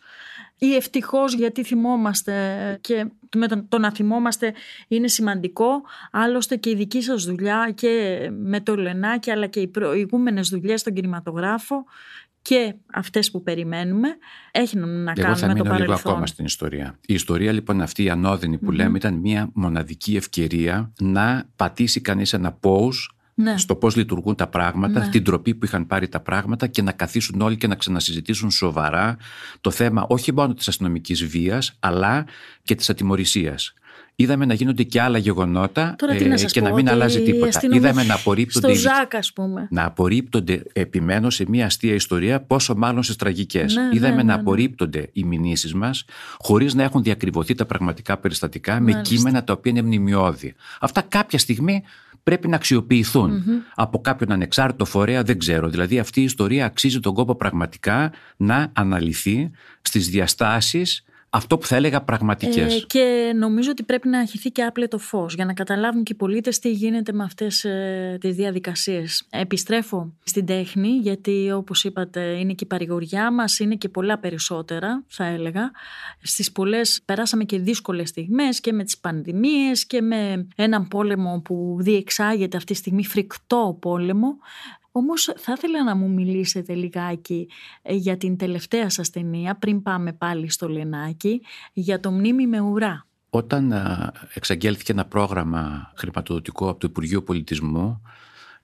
[0.57, 2.33] Ή ευτυχώς γιατί θυμόμαστε
[2.81, 4.53] και με το, το να θυμόμαστε
[4.87, 5.81] είναι σημαντικό.
[6.11, 10.79] Άλλωστε και η δική σας δουλειά και με το Λενάκι αλλά και οι προηγούμενες δουλειές
[10.79, 11.85] στον κινηματογράφο
[12.49, 14.07] και αυτές που περιμένουμε
[14.51, 16.11] έχουν να Εγώ κάνουν θα με το μείνω λίγο παρελθόν.
[16.11, 16.99] ακόμα στην ιστορία.
[17.05, 22.33] Η ιστορία λοιπόν αυτή η ανώδυνη που λέμε ήταν μια μοναδική ευκαιρία να πατήσει κανείς
[22.33, 22.95] ένα pause
[23.33, 23.57] Ναι.
[23.57, 25.09] στο πώς λειτουργούν τα πράγματα, Ναι.
[25.09, 29.17] την τροπή που είχαν πάρει τα πράγματα και να καθίσουν όλοι και να ξανασυζητήσουν σοβαρά
[29.61, 32.25] το θέμα όχι μόνο της αστυνομικής βίας αλλά
[32.63, 33.73] και της ατιμορρησίας.
[34.21, 36.85] Είδαμε να γίνονται και άλλα γεγονότα Τώρα τι να σας Ε, και πω, να μην
[36.85, 37.47] ότι αλλάζει η τίποτα.
[37.47, 39.67] αστυνομία- Είδαμε να απορρίπτονται Στο οι- Ζακ ας πούμε.
[39.71, 43.75] να απορρίπτονται, επιμένως σε μια αστεία ιστορία, πόσο μάλλον στι τραγικές.
[43.75, 44.39] Ναι, Είδαμε ναι, να ναι, ναι.
[44.39, 46.05] απορρίπτονται οι μηνύσεις μας,
[46.39, 49.01] χωρίς να έχουν διακριβωθεί τα πραγματικά περιστατικά, με Μάλιστα.
[49.15, 50.53] κείμενα τα οποία είναι μνημειώδη.
[50.79, 51.83] Αυτά κάποια στιγμή
[52.23, 53.43] πρέπει να αξιοποιηθούν
[53.75, 55.69] από κάποιον ανεξάρτητο φορέα, δεν ξέρω.
[55.69, 59.51] Δηλαδή αυτή η ιστορία αξίζει τον κόπο πραγματικά να αναλυθεί
[59.81, 62.75] στις διαστάσεις αυτό που θα έλεγα πραγματικές.
[62.75, 66.15] Ε, και νομίζω ότι πρέπει να χυθεί και άπλετο φως για να καταλάβουν και οι
[66.15, 69.27] πολίτες τι γίνεται με αυτές ε, τις διαδικασίες.
[69.29, 75.03] Επιστρέφω στην τέχνη γιατί όπως είπατε είναι και η παρηγοριά μας, είναι και πολλά περισσότερα
[75.07, 75.71] θα έλεγα.
[76.21, 81.77] Στις πολλές περάσαμε και δύσκολες στιγμές και με τις πανδημίες και με έναν πόλεμο που
[81.79, 84.37] διεξάγεται αυτή τη στιγμή φρικτό πόλεμο.
[84.91, 87.49] Όμως θα ήθελα να μου μιλήσετε λιγάκι
[87.81, 91.41] ε, για την τελευταία σας ταινία, πριν πάμε πάλι στο Λενάκι,
[91.73, 93.07] για το μνήμη με ουρά.
[93.29, 98.01] Όταν α, εξαγγέλθηκε ένα πρόγραμμα χρηματοδοτικό από το Υπουργείο Πολιτισμού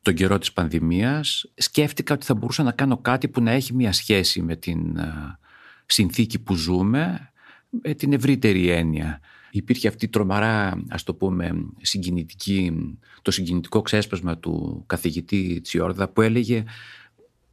[0.02, 3.94] τον καιρό της πανδημίας, σκέφτηκα ότι θα μπορούσα να κάνω κάτι που να έχει μια
[3.94, 5.40] σχέση με την α,
[5.86, 7.32] συνθήκη που ζούμε,
[7.70, 9.20] με την ευρύτερη έννοια.
[9.58, 12.74] Υπήρχε αυτή η τρομαρά, ας το πούμε, συγκινητική,
[13.22, 16.64] το συγκινητικό ξέσπασμα του καθηγητή Τσιόρδα που έλεγε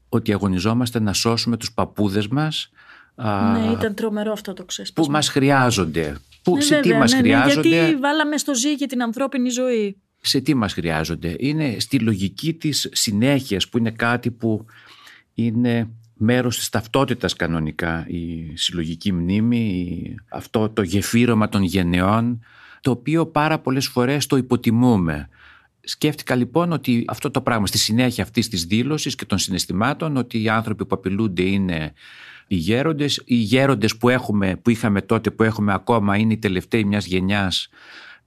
[0.08, 2.70] ότι αγωνιζόμαστε να σώσουμε τους παππούδες μας
[3.14, 5.04] α, ναι, ήταν τρομερό αυτό το ξέσπασμα.
[5.04, 6.16] που μας χρειάζονται.
[6.42, 9.02] Που, Ναι, σε τι βέβαια, μας ναι, ναι, χρειάζονται, γιατί βάλαμε στο ζή και την
[9.02, 9.96] ανθρώπινη ζωή.
[10.20, 14.64] σε τι μας χρειάζονται; Είναι στη λογική της συνέχειας που είναι κάτι που
[15.34, 15.88] είναι
[16.22, 22.44] μέρος της ταυτότητας κανονικά η συλλογική μνήμη, η- αυτό το γεφύρωμα των γενεών
[22.80, 25.28] το οποίο πάρα πολλές φορές το υποτιμούμε.
[25.80, 30.42] Σκέφτηκα λοιπόν ότι αυτό το πράγμα στη συνέχεια αυτής της δήλωσης και των συναισθημάτων ότι
[30.42, 31.92] οι άνθρωποι που απειλούνται είναι
[32.46, 36.84] οι γέροντες, οι γέροντες που, έχουμε, που είχαμε τότε που έχουμε ακόμα είναι οι τελευταίοι
[36.84, 37.68] μιας γενιάς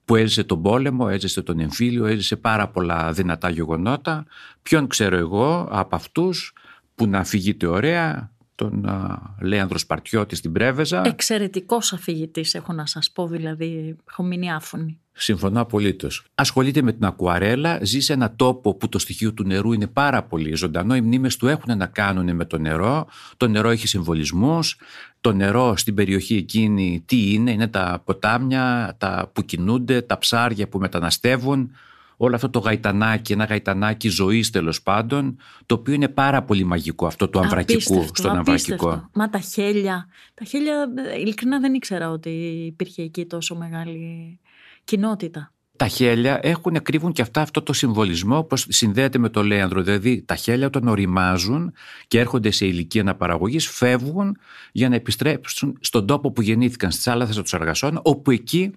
[0.05, 4.25] που έζησε τον πόλεμο, έζησε τον εμφύλιο, έζησε πάρα πολλά δυνατά γεγονότα.
[4.61, 6.53] Ποιον ξέρω εγώ από αυτούς;
[6.95, 11.01] Που να φυγείται ωραία, τον α, Λέανδρο Σπαρτιώτη στην Πρέβεζα.
[11.05, 14.99] Εξαιρετικός αφηγητής έχω να σας πω, δηλαδή έχω μείνει άφωνη.
[15.17, 16.25] Συμφωνώ απολύτως.
[16.35, 20.23] Ασχολείται με την ακουαρέλα, ζει σε ένα τόπο που το στοιχείο του νερού είναι πάρα
[20.23, 20.95] πολύ ζωντανό.
[20.95, 23.07] Οι μνήμες του έχουν να κάνουν με το νερό.
[23.37, 24.77] Το νερό έχει συμβολισμούς.
[25.21, 30.67] Το νερό στην περιοχή εκείνη τι είναι, είναι τα ποτάμια τα που κινούνται, τα ψάρια
[30.67, 31.71] που μεταναστεύουν
[32.17, 37.05] όλο αυτό το γαϊτανάκι, ένα γαϊτανάκι ζωής τέλος πάντων, το οποίο είναι πάρα πολύ μαγικό
[37.05, 39.09] αυτό του αμβρακικού στον αμβρακικό.
[39.13, 40.07] Μα τα χέλια.
[40.33, 40.87] Τα χέλια,
[41.19, 42.29] ειλικρινά δεν ήξερα ότι
[42.65, 44.39] υπήρχε εκεί τόσο μεγάλη
[44.83, 45.49] κοινότητα.
[45.77, 49.81] Τα χέλια έχουν, κρύβουν και αυτά αυτό το συμβολισμό όπως συνδέεται με το λέανδρο.
[49.81, 51.73] Δηλαδή τα χέλια όταν οριμάζουν
[52.07, 54.37] και έρχονται σε ηλικία αναπαραγωγής, φεύγουν
[54.71, 58.71] για να επιστρέψουν στον τόπο που γεννήθηκαν, στη θάλασσα του Αργασών, όπου εκεί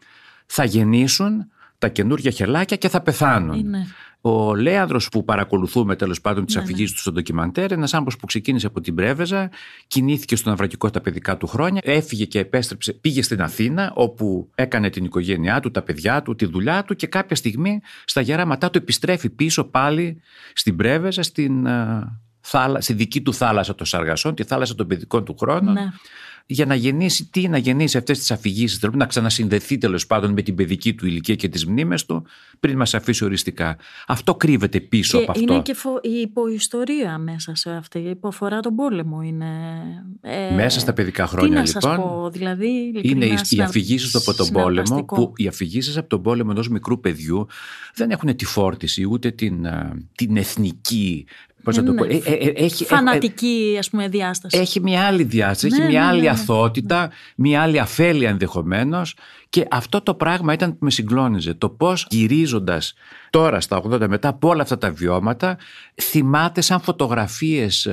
[0.47, 1.47] θα γεννήσουν
[1.79, 3.59] τα καινούργια χελάκια και θα πεθάνουν.
[3.59, 3.87] Είναι.
[4.21, 8.27] Ο Λέανδρος που παρακολουθούμε τέλος πάντων τις Ναι, αφηγήσεις του στο ντοκιμαντέρ, ένας άνθρωπος που
[8.27, 9.51] ξεκίνησε από την Πρέβεζα,
[9.87, 14.91] κινήθηκε στον Αυρακικό τα παιδικά του χρόνια, έφυγε και επέστρεψε, πήγε στην Αθήνα, όπου έκανε
[14.91, 18.79] την οικογένειά του, τα παιδιά του, τη δουλειά του και κάποια στιγμή στα γεράματά του
[18.79, 20.21] επιστρέφει πίσω πάλι
[20.53, 25.25] στην Πρέβεζα, στην, ε, θάλα, στη δική του θάλασσα των Σαργασών, τη θάλασσα των παιδικών
[25.25, 25.89] του χρόνων Ναι.
[26.51, 30.43] Για να γεννήσει τι, να γεννήσει αυτές τις αφηγήσεις, δηλαδή να ξανασυνδεθεί τέλος πάντων με
[30.43, 32.27] την παιδική του ηλικία και τις μνήμες του,
[32.61, 33.77] πριν μας αφήσει οριστικά.
[34.07, 35.53] Αυτό κρύβεται πίσω Και από αυτό.
[35.53, 39.23] είναι και φο- η υποϊστορία μέσα σε αυτή, που αφορά τον πόλεμο.
[39.23, 39.47] Είναι,
[40.21, 41.97] ε, Μέσα στα παιδικά Τι χρόνια να σας λοιπόν.
[41.97, 42.67] πω, δηλαδή.
[42.69, 45.15] Είναι ειλικρινά, οι, οι συνα- αφηγήσεις από τον πόλεμο, συναρπαστικό.
[45.15, 47.47] που οι αφηγήσεις από τον πόλεμο ενός μικρού παιδιού
[47.95, 51.27] δεν έχουν τη φόρτιση ούτε την, α, την εθνική.
[51.63, 51.99] Πώς να το Ναι.
[51.99, 54.59] πω, ε, ε, ε, έχει, ε, Φανατική, ας πούμε, διάσταση.
[54.59, 56.31] έχει μια άλλη διάσταση, Ναι, έχει μια ναι, άλλη ναι, ναι.
[56.31, 59.15] αθότητα, μια άλλη αφέλεια ενδεχομένως.
[59.51, 61.55] Και αυτό το πράγμα ήταν που με συγκλώνιζε.
[61.55, 62.95] Το πώς γυρίζοντας
[63.31, 65.59] τώρα στα 80 μετά από όλα αυτά τα βιώματα,
[66.03, 67.89] θυμάται σαν φωτογραφίες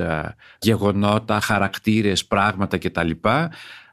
[0.60, 3.10] γεγονότα, χαρακτήρες, πράγματα κτλ.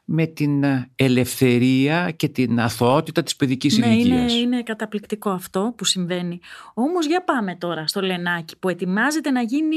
[0.04, 4.32] Με την ε, ελευθερία και την αθωότητα της παιδικής ναι, ηλικίας.
[4.32, 6.40] είναι, είναι καταπληκτικό αυτό που συμβαίνει.
[6.74, 9.76] Όμως για πάμε τώρα στο Λενάκι που ετοιμάζεται να γίνει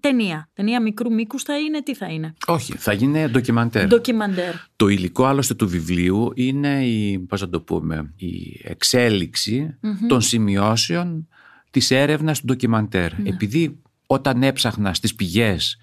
[0.00, 0.48] ταινία.
[0.54, 3.86] Ταινία μικρού μήκους θα είναι, τι θα είναι; Όχι, θα γίνει ντοκιμαντέρ.
[3.86, 4.54] Ντοκιμαντέρ.
[4.76, 11.28] Το υλικό άλλωστε του βιβλίου είναι η, πώς να το πούμε, η εξελιξη των σημειώσεων
[11.70, 13.12] της έρευνας του ντοκιμαντέρ.
[13.24, 15.78] Επειδή όταν έψαχνα στις πηγές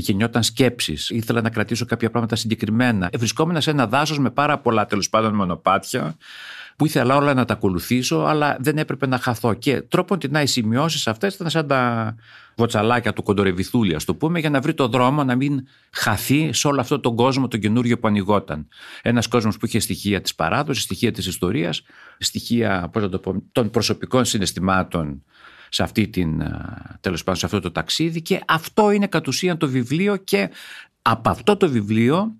[0.00, 3.08] γεννιόταν σκέψεις, ήθελα να κρατήσω κάποια πράγματα συγκεκριμένα.
[3.12, 6.16] Ε, Βρισκόμουν σε ένα δάσος με πάρα πολλά τέλος πάντων μονοπάτια
[6.76, 9.54] που ήθελα όλα να τα ακολουθήσω, αλλά δεν έπρεπε να χαθώ.
[9.54, 12.14] Και τρόπον την οι σημειώσεις αυτές ήταν σαν τα
[12.56, 16.68] βοτσαλάκια του κοντορεβιθούλη, ας το πούμε, για να βρει το δρόμο να μην χαθεί σε
[16.68, 18.68] όλο αυτόν τον κόσμο τον καινούριο που ανοιγόταν.
[19.02, 21.82] Ένας κόσμος που είχε στοιχεία της παράδοσης, στοιχεία της ιστορίας,
[22.18, 25.22] στοιχεία πώς να το πω, των προσωπικών συναισθημάτων
[25.68, 26.42] σε, αυτή την,
[27.00, 30.50] τέλος πάντων, σε αυτό το ταξίδι και αυτό είναι κατ' ουσίαν το βιβλίο και
[31.02, 32.34] από αυτό το βιβλίο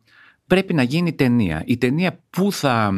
[0.47, 1.63] πρέπει να γίνει ταινία.
[1.67, 2.93] Η ταινία που θα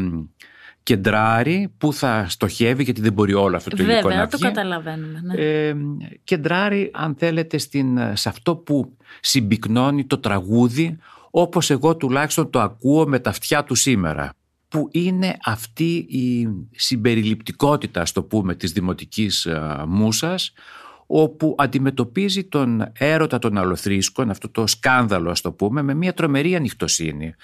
[0.83, 4.47] κεντράρει, που θα στοχεύει, γιατί δεν μπορεί όλο αυτό το υλικό Βέβαια, να το βγει.
[4.47, 5.21] καταλαβαίνουμε.
[5.25, 5.35] Ναι.
[5.35, 5.77] Ε,
[6.25, 10.99] κεντράρει, αν θέλετε, στην, σε αυτό που συμπυκνώνει το τραγούδι,
[11.31, 14.33] όπως εγώ τουλάχιστον το ακούω με τα αυτιά του σήμερα
[14.69, 20.53] που είναι αυτή η συμπεριληπτικότητα, ας το πούμε, της δημοτικής α, μουσας,
[21.11, 26.55] όπου αντιμετωπίζει τον έρωτα των αλοθρίσκων, αυτό το σκάνδαλο ας το πούμε, με μια τρομερή
[26.55, 27.35] ανοιχτοσύνη.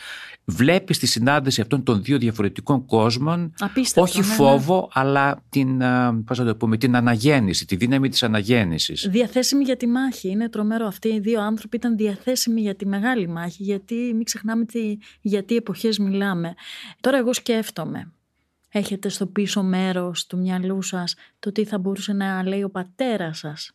[0.45, 4.33] Βλέπεις τη συνάντηση αυτών των δύο διαφορετικών κόσμων, Απίστευτο, όχι ναι, ναι.
[4.33, 9.09] φόβο, αλλά την, α, πώς να το πούμε, την αναγέννηση, τη δύναμη της αναγέννησης.
[9.11, 10.29] Διαθέσιμοι για τη μάχη.
[10.29, 10.87] Είναι τρομερό.
[10.87, 13.63] Αυτοί οι δύο άνθρωποι ήταν διαθέσιμοι για τη μεγάλη μάχη.
[13.63, 16.55] Γιατί μην ξεχνάμε τι, για τι εποχές μιλάμε.
[17.01, 18.13] Τώρα εγώ σκέφτομαι.
[18.77, 23.39] Έχετε στο πίσω μέρος του μυαλού σας το τι θα μπορούσε να λέει ο πατέρας
[23.39, 23.73] σας.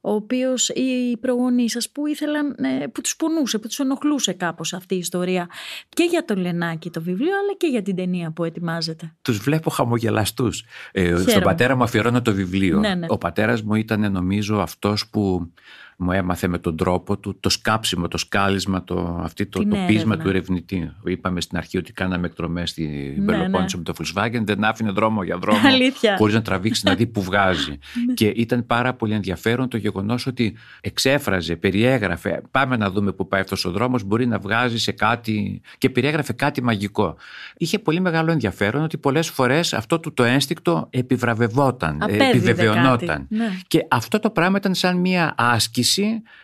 [0.00, 4.32] Ο οποίος ή οι προγονείς σας που ήθελαν, ε, που τους πονούσε, που τους ενοχλούσε
[4.32, 5.48] κάπως αυτή η ιστορία.
[5.88, 9.14] Και για το Λενάκι το βιβλίο αλλά και για την ταινία που ετοιμάζεται.
[9.22, 10.64] τους βλέπω χαμογελαστούς.
[10.92, 11.44] Ε, στον Χαίρομαι.
[11.44, 12.78] πατέρα μου αφιερώνω το βιβλίο.
[12.78, 13.06] Ναι, ναι.
[13.08, 15.52] Ο πατέρας μου ήταν νομίζω αυτός που
[15.96, 19.76] μου έμαθε με τον τρόπο του το σκάψιμο, το σκάλισμα, το, αυτή το, Την το
[19.76, 20.16] πείσμα έρευνα.
[20.16, 20.92] του ερευνητή.
[21.04, 25.22] Είπαμε στην αρχή ότι κάναμε εκτρομές στην Ναι, Πελοπόννησο με το Volkswagen, δεν άφηνε δρόμο
[25.22, 26.16] για δρόμο Αλήθεια.
[26.16, 27.78] χωρίς να τραβήξει να δει που βγάζει.
[28.14, 33.40] και ήταν πάρα πολύ ενδιαφέρον το γεγονός ότι εξέφραζε, περιέγραφε, πάμε να δούμε που πάει
[33.40, 37.16] αυτός ο δρόμος, μπορεί να βγάζει σε κάτι και περιέγραφε κάτι μαγικό.
[37.56, 43.06] Είχε πολύ μεγάλο ενδιαφέρον ότι πολλές φορές αυτό του το ένστικτο επιβραβευόταν, ε, Απέδιδε επιβεβαιωνόταν.
[43.06, 43.26] κάτι.
[43.28, 43.50] Ναι.
[43.66, 45.91] Και αυτό το πράγμα ήταν σαν μια άσκηση,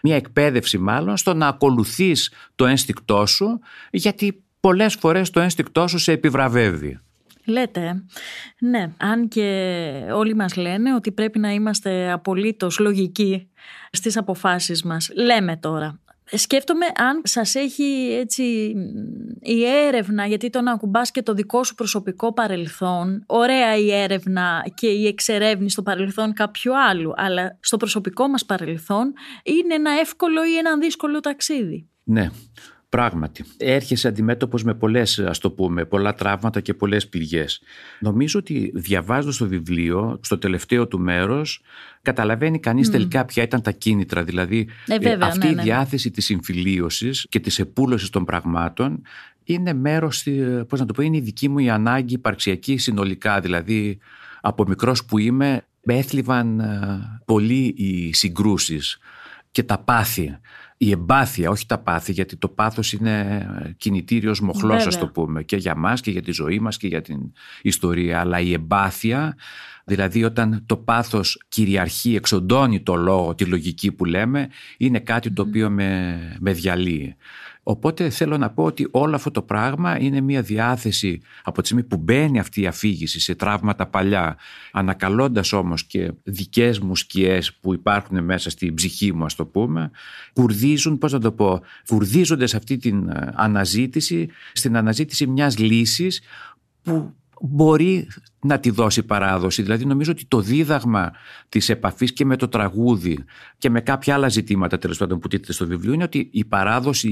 [0.02, 5.98] μια εκπαίδευση μάλλον, στο να ακολουθείς το ένστικτό σου, γιατί πολλές φορές το ένστικτό σου
[5.98, 7.00] σε επιβραβεύει.
[7.44, 8.02] Λέτε, ε.
[8.66, 9.42] ναι, αν και
[10.14, 13.48] όλοι μας λένε ότι πρέπει να είμαστε απολύτως λογικοί
[13.90, 15.10] στις αποφάσεις μας.
[15.14, 16.00] Λέμε τώρα,
[16.32, 18.42] Σκέφτομαι αν σας έχει έτσι
[19.40, 24.64] η έρευνα, γιατί το να ακουμπάς και το δικό σου προσωπικό παρελθόν, ωραία η έρευνα
[24.74, 29.12] και η εξερεύνηση στο παρελθόν κάποιου άλλου, αλλά στο προσωπικό μας παρελθόν
[29.42, 31.88] είναι ένα εύκολο ή ένα δύσκολο ταξίδι.
[32.04, 32.30] Ναι.
[32.88, 37.60] Πράγματι, έρχεσαι αντιμέτωπος με πολλές, ας το πούμε, πολλά τραύματα και πολλές πληγές.
[38.00, 41.60] Νομίζω ότι διαβάζοντας το βιβλίο, στο τελευταίο του μέρος,
[42.02, 44.24] καταλαβαίνει κανείς τελικά ποια ήταν τα κίνητρα.
[44.24, 45.62] Δηλαδή, ε, ε αυτή ναι, η ναι.
[45.62, 49.02] διάθεση της συμφιλίωσης και της επούλωσης των πραγμάτων
[49.44, 50.26] είναι μέρος,
[50.68, 53.40] πώς να το πω, είναι η δική μου η ανάγκη υπαρξιακή συνολικά.
[53.40, 53.98] Δηλαδή,
[54.40, 58.98] από μικρός που είμαι, με έθλιβαν ε, πολύ οι συγκρούσεις
[59.50, 60.38] και τα πάθη
[60.78, 65.56] η εμπάθεια, όχι τα πάθη, γιατί το πάθος είναι κινητήριος μοχλός, ας το πούμε, και
[65.56, 68.20] για μας και για τη ζωή μας και για την ιστορία.
[68.20, 69.36] Αλλά η εμπάθεια,
[69.84, 75.42] δηλαδή όταν το πάθος κυριαρχεί, εξοντώνει το λόγο, τη λογική που λέμε, είναι κάτι το
[75.42, 77.16] οποίο με, με διαλύει.
[77.70, 81.84] Οπότε θέλω να πω ότι όλο αυτό το πράγμα είναι μια διάθεση από τη στιγμή
[81.84, 84.36] που μπαίνει αυτή η αφήγηση σε τραύματα παλιά,
[84.72, 89.90] ανακαλώντας όμως και δικές μου σκιές που υπάρχουν μέσα στην ψυχή μου ας το πούμε,
[90.32, 96.22] κουρδίζουν, πώς να το πω, κουρδίζονται σε αυτή την ε, αναζήτηση, στην αναζήτηση μιας λύσης
[96.82, 98.08] που μπορεί
[98.40, 99.62] να τη δώσει παράδοση.
[99.62, 101.12] Δηλαδή νομίζω ότι το δίδαγμα
[101.48, 103.24] της επαφής και με το τραγούδι
[103.58, 107.08] και με κάποια άλλα ζητήματα τέλος πάντων που τίθεται στο βιβλίο είναι ότι η παράδοση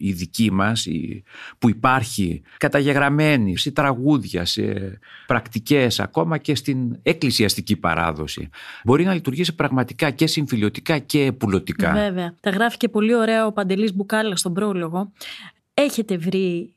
[0.00, 1.22] η δική μας η,
[1.58, 8.48] που υπάρχει καταγεγραμμένη σε τραγούδια, σε πρακτικές ακόμα και στην εκκλησιαστική παράδοση
[8.84, 11.92] μπορεί να λειτουργήσει πραγματικά και συμφιλιωτικά και επουλωτικά.
[11.92, 12.34] Βέβαια.
[12.40, 15.12] Τα γράφει και πολύ ωραία ο Παντελής Μπουκάλα στον πρόλογο.
[15.74, 16.74] Έχετε βρει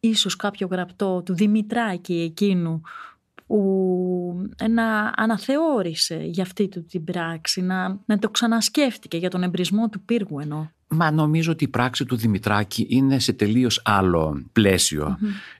[0.00, 2.82] ίσως κάποιο γραπτό του Δημητράκη εκείνου
[3.54, 9.88] που να αναθεώρησε για αυτή του την πράξη, να, να το ξανασκέφτηκε για τον εμπρισμό
[9.88, 10.70] του πύργου ενώ.
[10.88, 14.42] Μα νομίζω ότι η πράξη του Δημητράκη είναι σε τελείως άλλο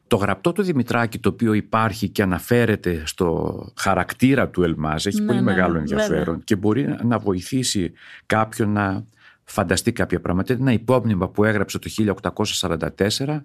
[0.06, 5.26] Το γραπτό του Δημητράκη το οποίο υπάρχει και αναφέρεται στο χαρακτήρα του Ελμάζ έχει Ναι,
[5.26, 6.40] πολύ ναι, μεγάλο ναι, ενδιαφέρον βέβαια.
[6.44, 7.92] και μπορεί να βοηθήσει
[8.26, 9.04] κάποιον να
[9.44, 10.52] φανταστεί κάποια πράγματα.
[10.52, 11.90] Είναι ένα υπόμνημα που έγραψε το
[13.18, 13.42] 1844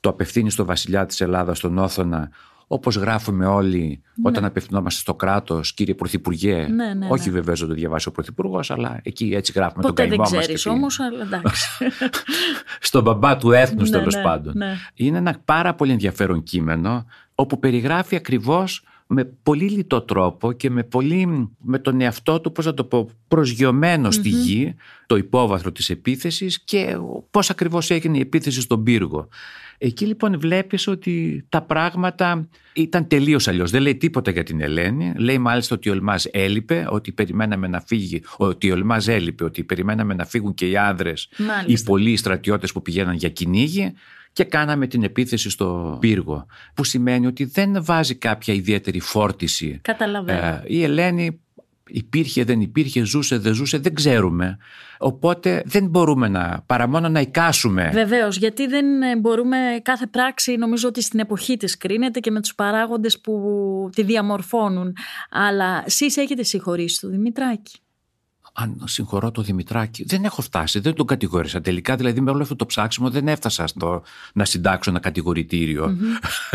[0.00, 2.30] το απευθύνει στο βασιλιά της Ελλάδας, τον Όθωνα,
[2.66, 6.66] όπως γράφουμε όλοι όταν απευθυνόμαστε στο κράτος, κύριε Πρωθυπουργέ.
[6.68, 7.34] Ναι, ναι, όχι ναι.
[7.34, 10.30] βεβαίως δεν το διαβάσει ο Πρωθυπουργός, αλλά εκεί έτσι γράφουμε Ποτέ τον δεν καημό μας.
[10.44, 11.68] ξέρεις και τι- όμως, αλλά εντάξει.
[12.80, 14.52] Στον μπαμπά του έθνους Ναι, τέλος ναι, πάντων.
[14.56, 14.74] ναι.
[14.94, 20.82] Είναι ένα πάρα πολύ ενδιαφέρον κείμενο όπου περιγράφει ακριβώς με πολύ λιτό τρόπο και με,
[20.82, 24.74] πολύ, με τον εαυτό του, πώς να το πω, προσγειωμενο στη γη,
[25.06, 26.96] το υπόβαθρο της επίθεσης και
[27.30, 29.28] πώς ακριβώς έγινε η επίθεση στον πύργο.
[29.78, 33.70] Εκεί λοιπόν βλέπεις ότι τα πράγματα ήταν τελείως αλλιώς.
[33.70, 35.12] Δεν λέει τίποτα για την Ελένη.
[35.16, 39.64] Λέει μάλιστα ότι ο Ελμάς έλειπε, ότι περιμέναμε να φύγει, ότι ο Ελμάς έλειπε, ότι
[39.64, 41.90] περιμέναμε να φύγουν και οι άνδρες, οι Μάλιστα.
[41.90, 43.92] πολλοί στρατιώτες που πηγαίναν για κυνήγι
[44.34, 46.46] και κάναμε την επίθεση στο πύργο.
[46.74, 49.78] Που σημαίνει ότι δεν βάζει κάποια ιδιαίτερη φόρτιση.
[49.82, 50.46] Καταλαβαίνω.
[50.46, 51.40] Ε, η Ελένη
[51.88, 54.58] υπήρχε, δεν υπήρχε, ζούσε, δεν ζούσε, δεν ξέρουμε.
[54.98, 57.90] Οπότε δεν μπορούμε να, παρά μόνο να εικάσουμε.
[57.92, 62.40] Βεβαίως, γιατί δεν ε, μπορούμε κάθε πράξη, νομίζω ότι στην εποχή της κρίνεται και με
[62.40, 64.96] τους παράγοντες που τη διαμορφώνουν.
[65.30, 67.78] Αλλά εσείς έχετε συγχωρήσει τον Δημητράκη.
[68.56, 71.60] Αν συγχωρώ τον Δημητράκη, δεν έχω φτάσει, δεν τον κατηγόρησα.
[71.60, 74.02] Τελικά, δηλαδή, με όλο αυτό το ψάξιμο δεν έφτασα στο
[74.34, 75.96] να συντάξω ένα κατηγορητήριο.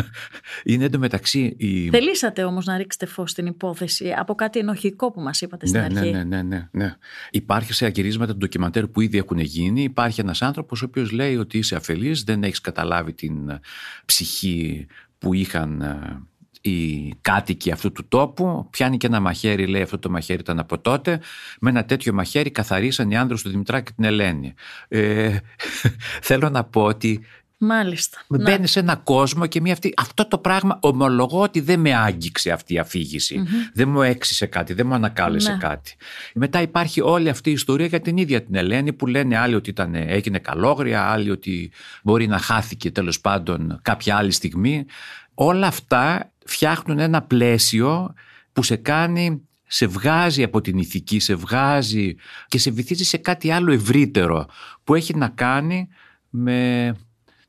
[0.64, 1.90] Είναι εντωμεταξύ η.
[1.90, 5.86] Θελήσατε όμως να ρίξετε φως στην υπόθεση από κάτι ενοχικό που μας είπατε στην Ναι,
[5.86, 6.12] αρχή.
[6.12, 6.96] ναι, ναι, ναι, ναι, ναι.
[7.32, 9.84] Υπάρχει σε αγυρίσματα του ντοκιμαντέρ που ήδη έχουν γίνει.
[9.84, 13.60] Υπάρχει ένας άνθρωπος ο οποίος λέει ότι είσαι αφελής, δεν έχεις καταλάβει την ε,
[14.06, 16.22] ψυχή που είχαν ε,
[16.62, 18.68] οι κάτοικοι αυτού του τόπου.
[18.70, 21.20] Πιάνει και ένα μαχαίρι, λέει αυτό το μαχαίρι ήταν από τότε.
[21.60, 24.54] Με ένα τέτοιο μαχαίρι καθαρίσαν οι άνδρες του Δημητράκη και την Ελένη.
[24.88, 25.38] Ε,
[26.22, 27.26] θέλω να πω ότι
[27.62, 28.22] Μάλιστα.
[28.28, 28.44] με Να.
[28.44, 32.52] μπαίνει σε ένα κόσμο και μια αυτή, αυτό το πράγμα ομολογώ ότι δεν με άγγιξε
[32.52, 33.44] αυτή η αφήγηση.
[33.74, 35.58] Δεν μου έξισε κάτι, δεν μου ανακάλεσε Ναι.
[35.58, 35.96] κάτι.
[36.34, 39.70] Μετά υπάρχει όλη αυτή η ιστορία για την ίδια την Ελένη που λένε άλλοι ότι
[39.70, 41.72] ήταν, έγινε καλόγρια, άλλοι ότι
[42.04, 44.86] μπορεί να χάθηκε τέλος πάντων κάποια άλλη στιγμή.
[45.34, 48.14] Όλα αυτά φτιάχνουν ένα πλαίσιο
[48.54, 52.16] που σε κάνει σε βγάζει από την ηθική, σε βγάζει
[52.48, 54.46] και σε βυθίζει σε κάτι άλλο ευρύτερο
[54.84, 55.88] που έχει να κάνει
[56.30, 56.96] με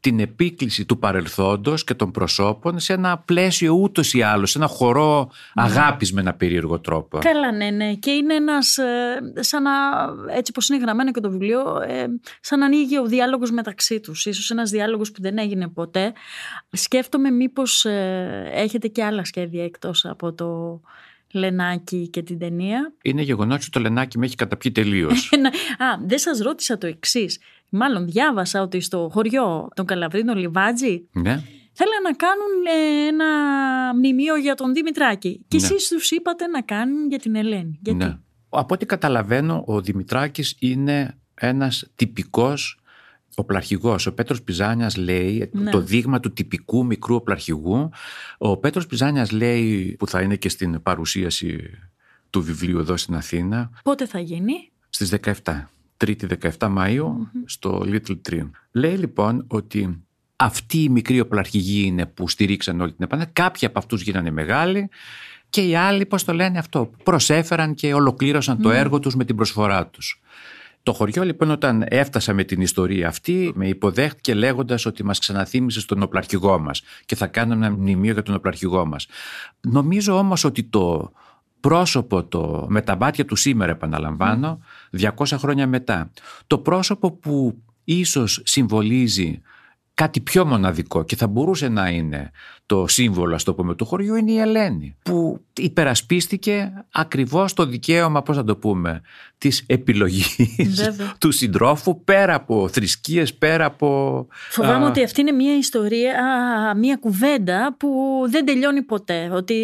[0.00, 4.66] την επίκληση του παρελθόντος και των προσώπων σε ένα πλαίσιο ούτως ή άλλως, σε ένα
[4.66, 7.18] χορό αγάπης με ένα περίεργο τρόπο.
[7.18, 7.94] Καλά, ναι, ναι.
[7.94, 9.70] Και είναι ένας, ε, σαν να,
[10.36, 12.06] έτσι πως είναι γραμμένο και το βιβλίο, ε,
[12.40, 14.26] σαν να ανοίγει ο διάλογος μεταξύ τους.
[14.26, 16.12] Ίσως ένας διάλογος που δεν έγινε ποτέ.
[16.70, 20.80] Σκέφτομαι μήπως ε, έχετε και άλλα σχέδια εκτός από το
[21.32, 22.92] Λενάκη και την ταινία.
[23.02, 25.30] Είναι γεγονός ότι το Λενάκη με έχει καταπιεί τελείως.
[25.84, 27.38] Α, δεν σας ρώτησα το εξής.
[27.68, 31.42] Μάλλον διάβασα ότι στο χωριό των Καλαβρίνων Λιβάτζη ναι.
[31.72, 33.26] θέλαν να κάνουν ε, ένα
[33.94, 35.44] μνημείο για τον Δημητράκη.
[35.48, 35.66] Και ναι.
[35.66, 37.78] εσείς τους είπατε να κάνουν για την Ελένη.
[37.82, 38.18] Γιατί; Ναι.
[38.48, 42.79] Από ό,τι καταλαβαίνω, ο Δημητράκης είναι ένας τυπικός
[43.34, 44.06] οπλαρχηγός.
[44.06, 45.70] Ο Πέτρος Πιζάνιας λέει, ναι.
[45.70, 47.90] το δείγμα του τυπικού μικρού οπλαρχηγού.
[48.38, 51.70] Ο Πέτρος Πιζάνιας λέει, που θα είναι και στην παρουσίαση
[52.30, 53.70] του βιβλίου εδώ στην Αθήνα.
[53.82, 55.14] Πότε θα γίνει; Στις
[55.44, 55.66] 17.
[55.96, 57.12] Τρίτη 17 Μαΐου
[57.44, 58.50] στο Little Tree.
[58.70, 60.04] Λέει λοιπόν ότι
[60.36, 63.34] αυτοί οι μικροί οπλαρχηγοί είναι που στηρίξαν όλη την επανάσταση.
[63.34, 64.88] Κάποιοι από αυτούς γίνανε μεγάλοι
[65.50, 69.36] και οι άλλοι, πώς το λένε αυτό, προσέφεραν και ολοκλήρωσαν το έργο τους με την
[69.36, 70.19] προσφορά τους.
[70.82, 75.80] Το χωριό λοιπόν όταν έφτασα με την ιστορία αυτή με υποδέχτηκε λέγοντας ότι μας ξαναθύμισε
[75.80, 79.06] στον οπλαρχηγό μας και θα κάνουμε ένα μνημείο για τον οπλαρχηγό μας.
[79.60, 81.12] Νομίζω όμως ότι το
[81.60, 84.60] πρόσωπο το, με τα μάτια του σήμερα επαναλαμβάνω
[84.98, 86.10] 200 χρόνια μετά
[86.46, 89.40] το πρόσωπο που ίσως συμβολίζει
[89.94, 92.30] κάτι πιο μοναδικό και θα μπορούσε να είναι
[92.70, 98.22] το σύμβολο, ας το πούμε, του χωριού είναι η Ελένη που υπερασπίστηκε ακριβώς το δικαίωμα,
[98.22, 99.00] πώς θα το πούμε,
[99.38, 100.36] της επιλογής
[101.20, 104.26] του συντρόφου πέρα από θρησκείες, πέρα από...
[104.50, 106.14] Φοβάμαι ότι αυτή είναι μια ιστορία,
[106.76, 109.56] μια κουβέντα που δεν τελειώνει ποτέ, ότι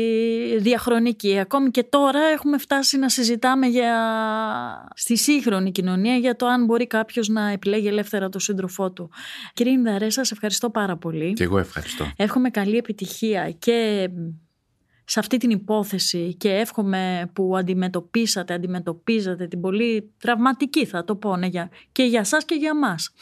[0.59, 1.39] διαχρονική.
[1.39, 3.93] Ακόμη και τώρα έχουμε φτάσει να συζητάμε για...
[4.95, 9.11] στη σύγχρονη κοινωνία για το αν μπορεί κάποιος να επιλέγει ελεύθερα το σύντροφό του.
[9.53, 11.33] Κύριε Ινδαρέ, σας ευχαριστώ πάρα πολύ.
[11.33, 12.13] Και εγώ ευχαριστώ.
[12.17, 12.95] Εύχομαι καλή επιτυχία
[13.59, 14.09] και
[15.09, 21.36] σε αυτή την υπόθεση και εύχομαι που αντιμετωπίσατε, αντιμετωπίζατε την πολύ τραυματική θα το πω
[21.36, 21.49] ναι,
[21.92, 23.12] και για σας και για μας.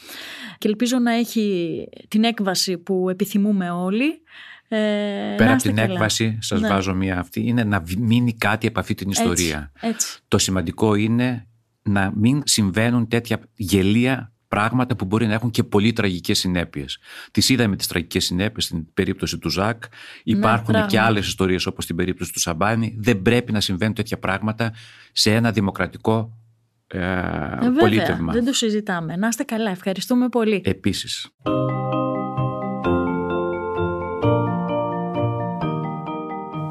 [0.57, 4.21] Και ελπίζω να έχει την έκβαση που επιθυμούμε όλοι.
[4.67, 4.77] Ε,
[5.37, 6.67] Πέρα από την έκβαση, σας ναι.
[6.67, 9.71] βάζω μία αυτή, είναι να μείνει κάτι από αυτή την ιστορία.
[9.79, 11.47] Έτσι, Το σημαντικό είναι
[11.81, 16.97] να μην συμβαίνουν τέτοια γελία πράγματα που μπορεί να έχουν και πολύ τραγικές συνέπειες.
[17.31, 19.83] Τις είδαμε τις τραγικές συνέπειες στην περίπτωση του Ζακ.
[20.23, 22.95] Υπάρχουν ναι, και άλλες ιστορίες όπως στην περίπτωση του Σαμπάνη.
[22.97, 24.73] Δεν πρέπει να συμβαίνουν τέτοια πράγματα
[25.11, 26.37] σε ένα δημοκρατικό
[26.87, 28.33] ε, ε, πολίτευμα.
[28.33, 29.15] Δεν το συζητάμε.
[29.15, 29.69] Να είστε καλά.
[29.69, 30.61] Ευχαριστούμε πολύ.
[30.65, 31.29] Επίσης.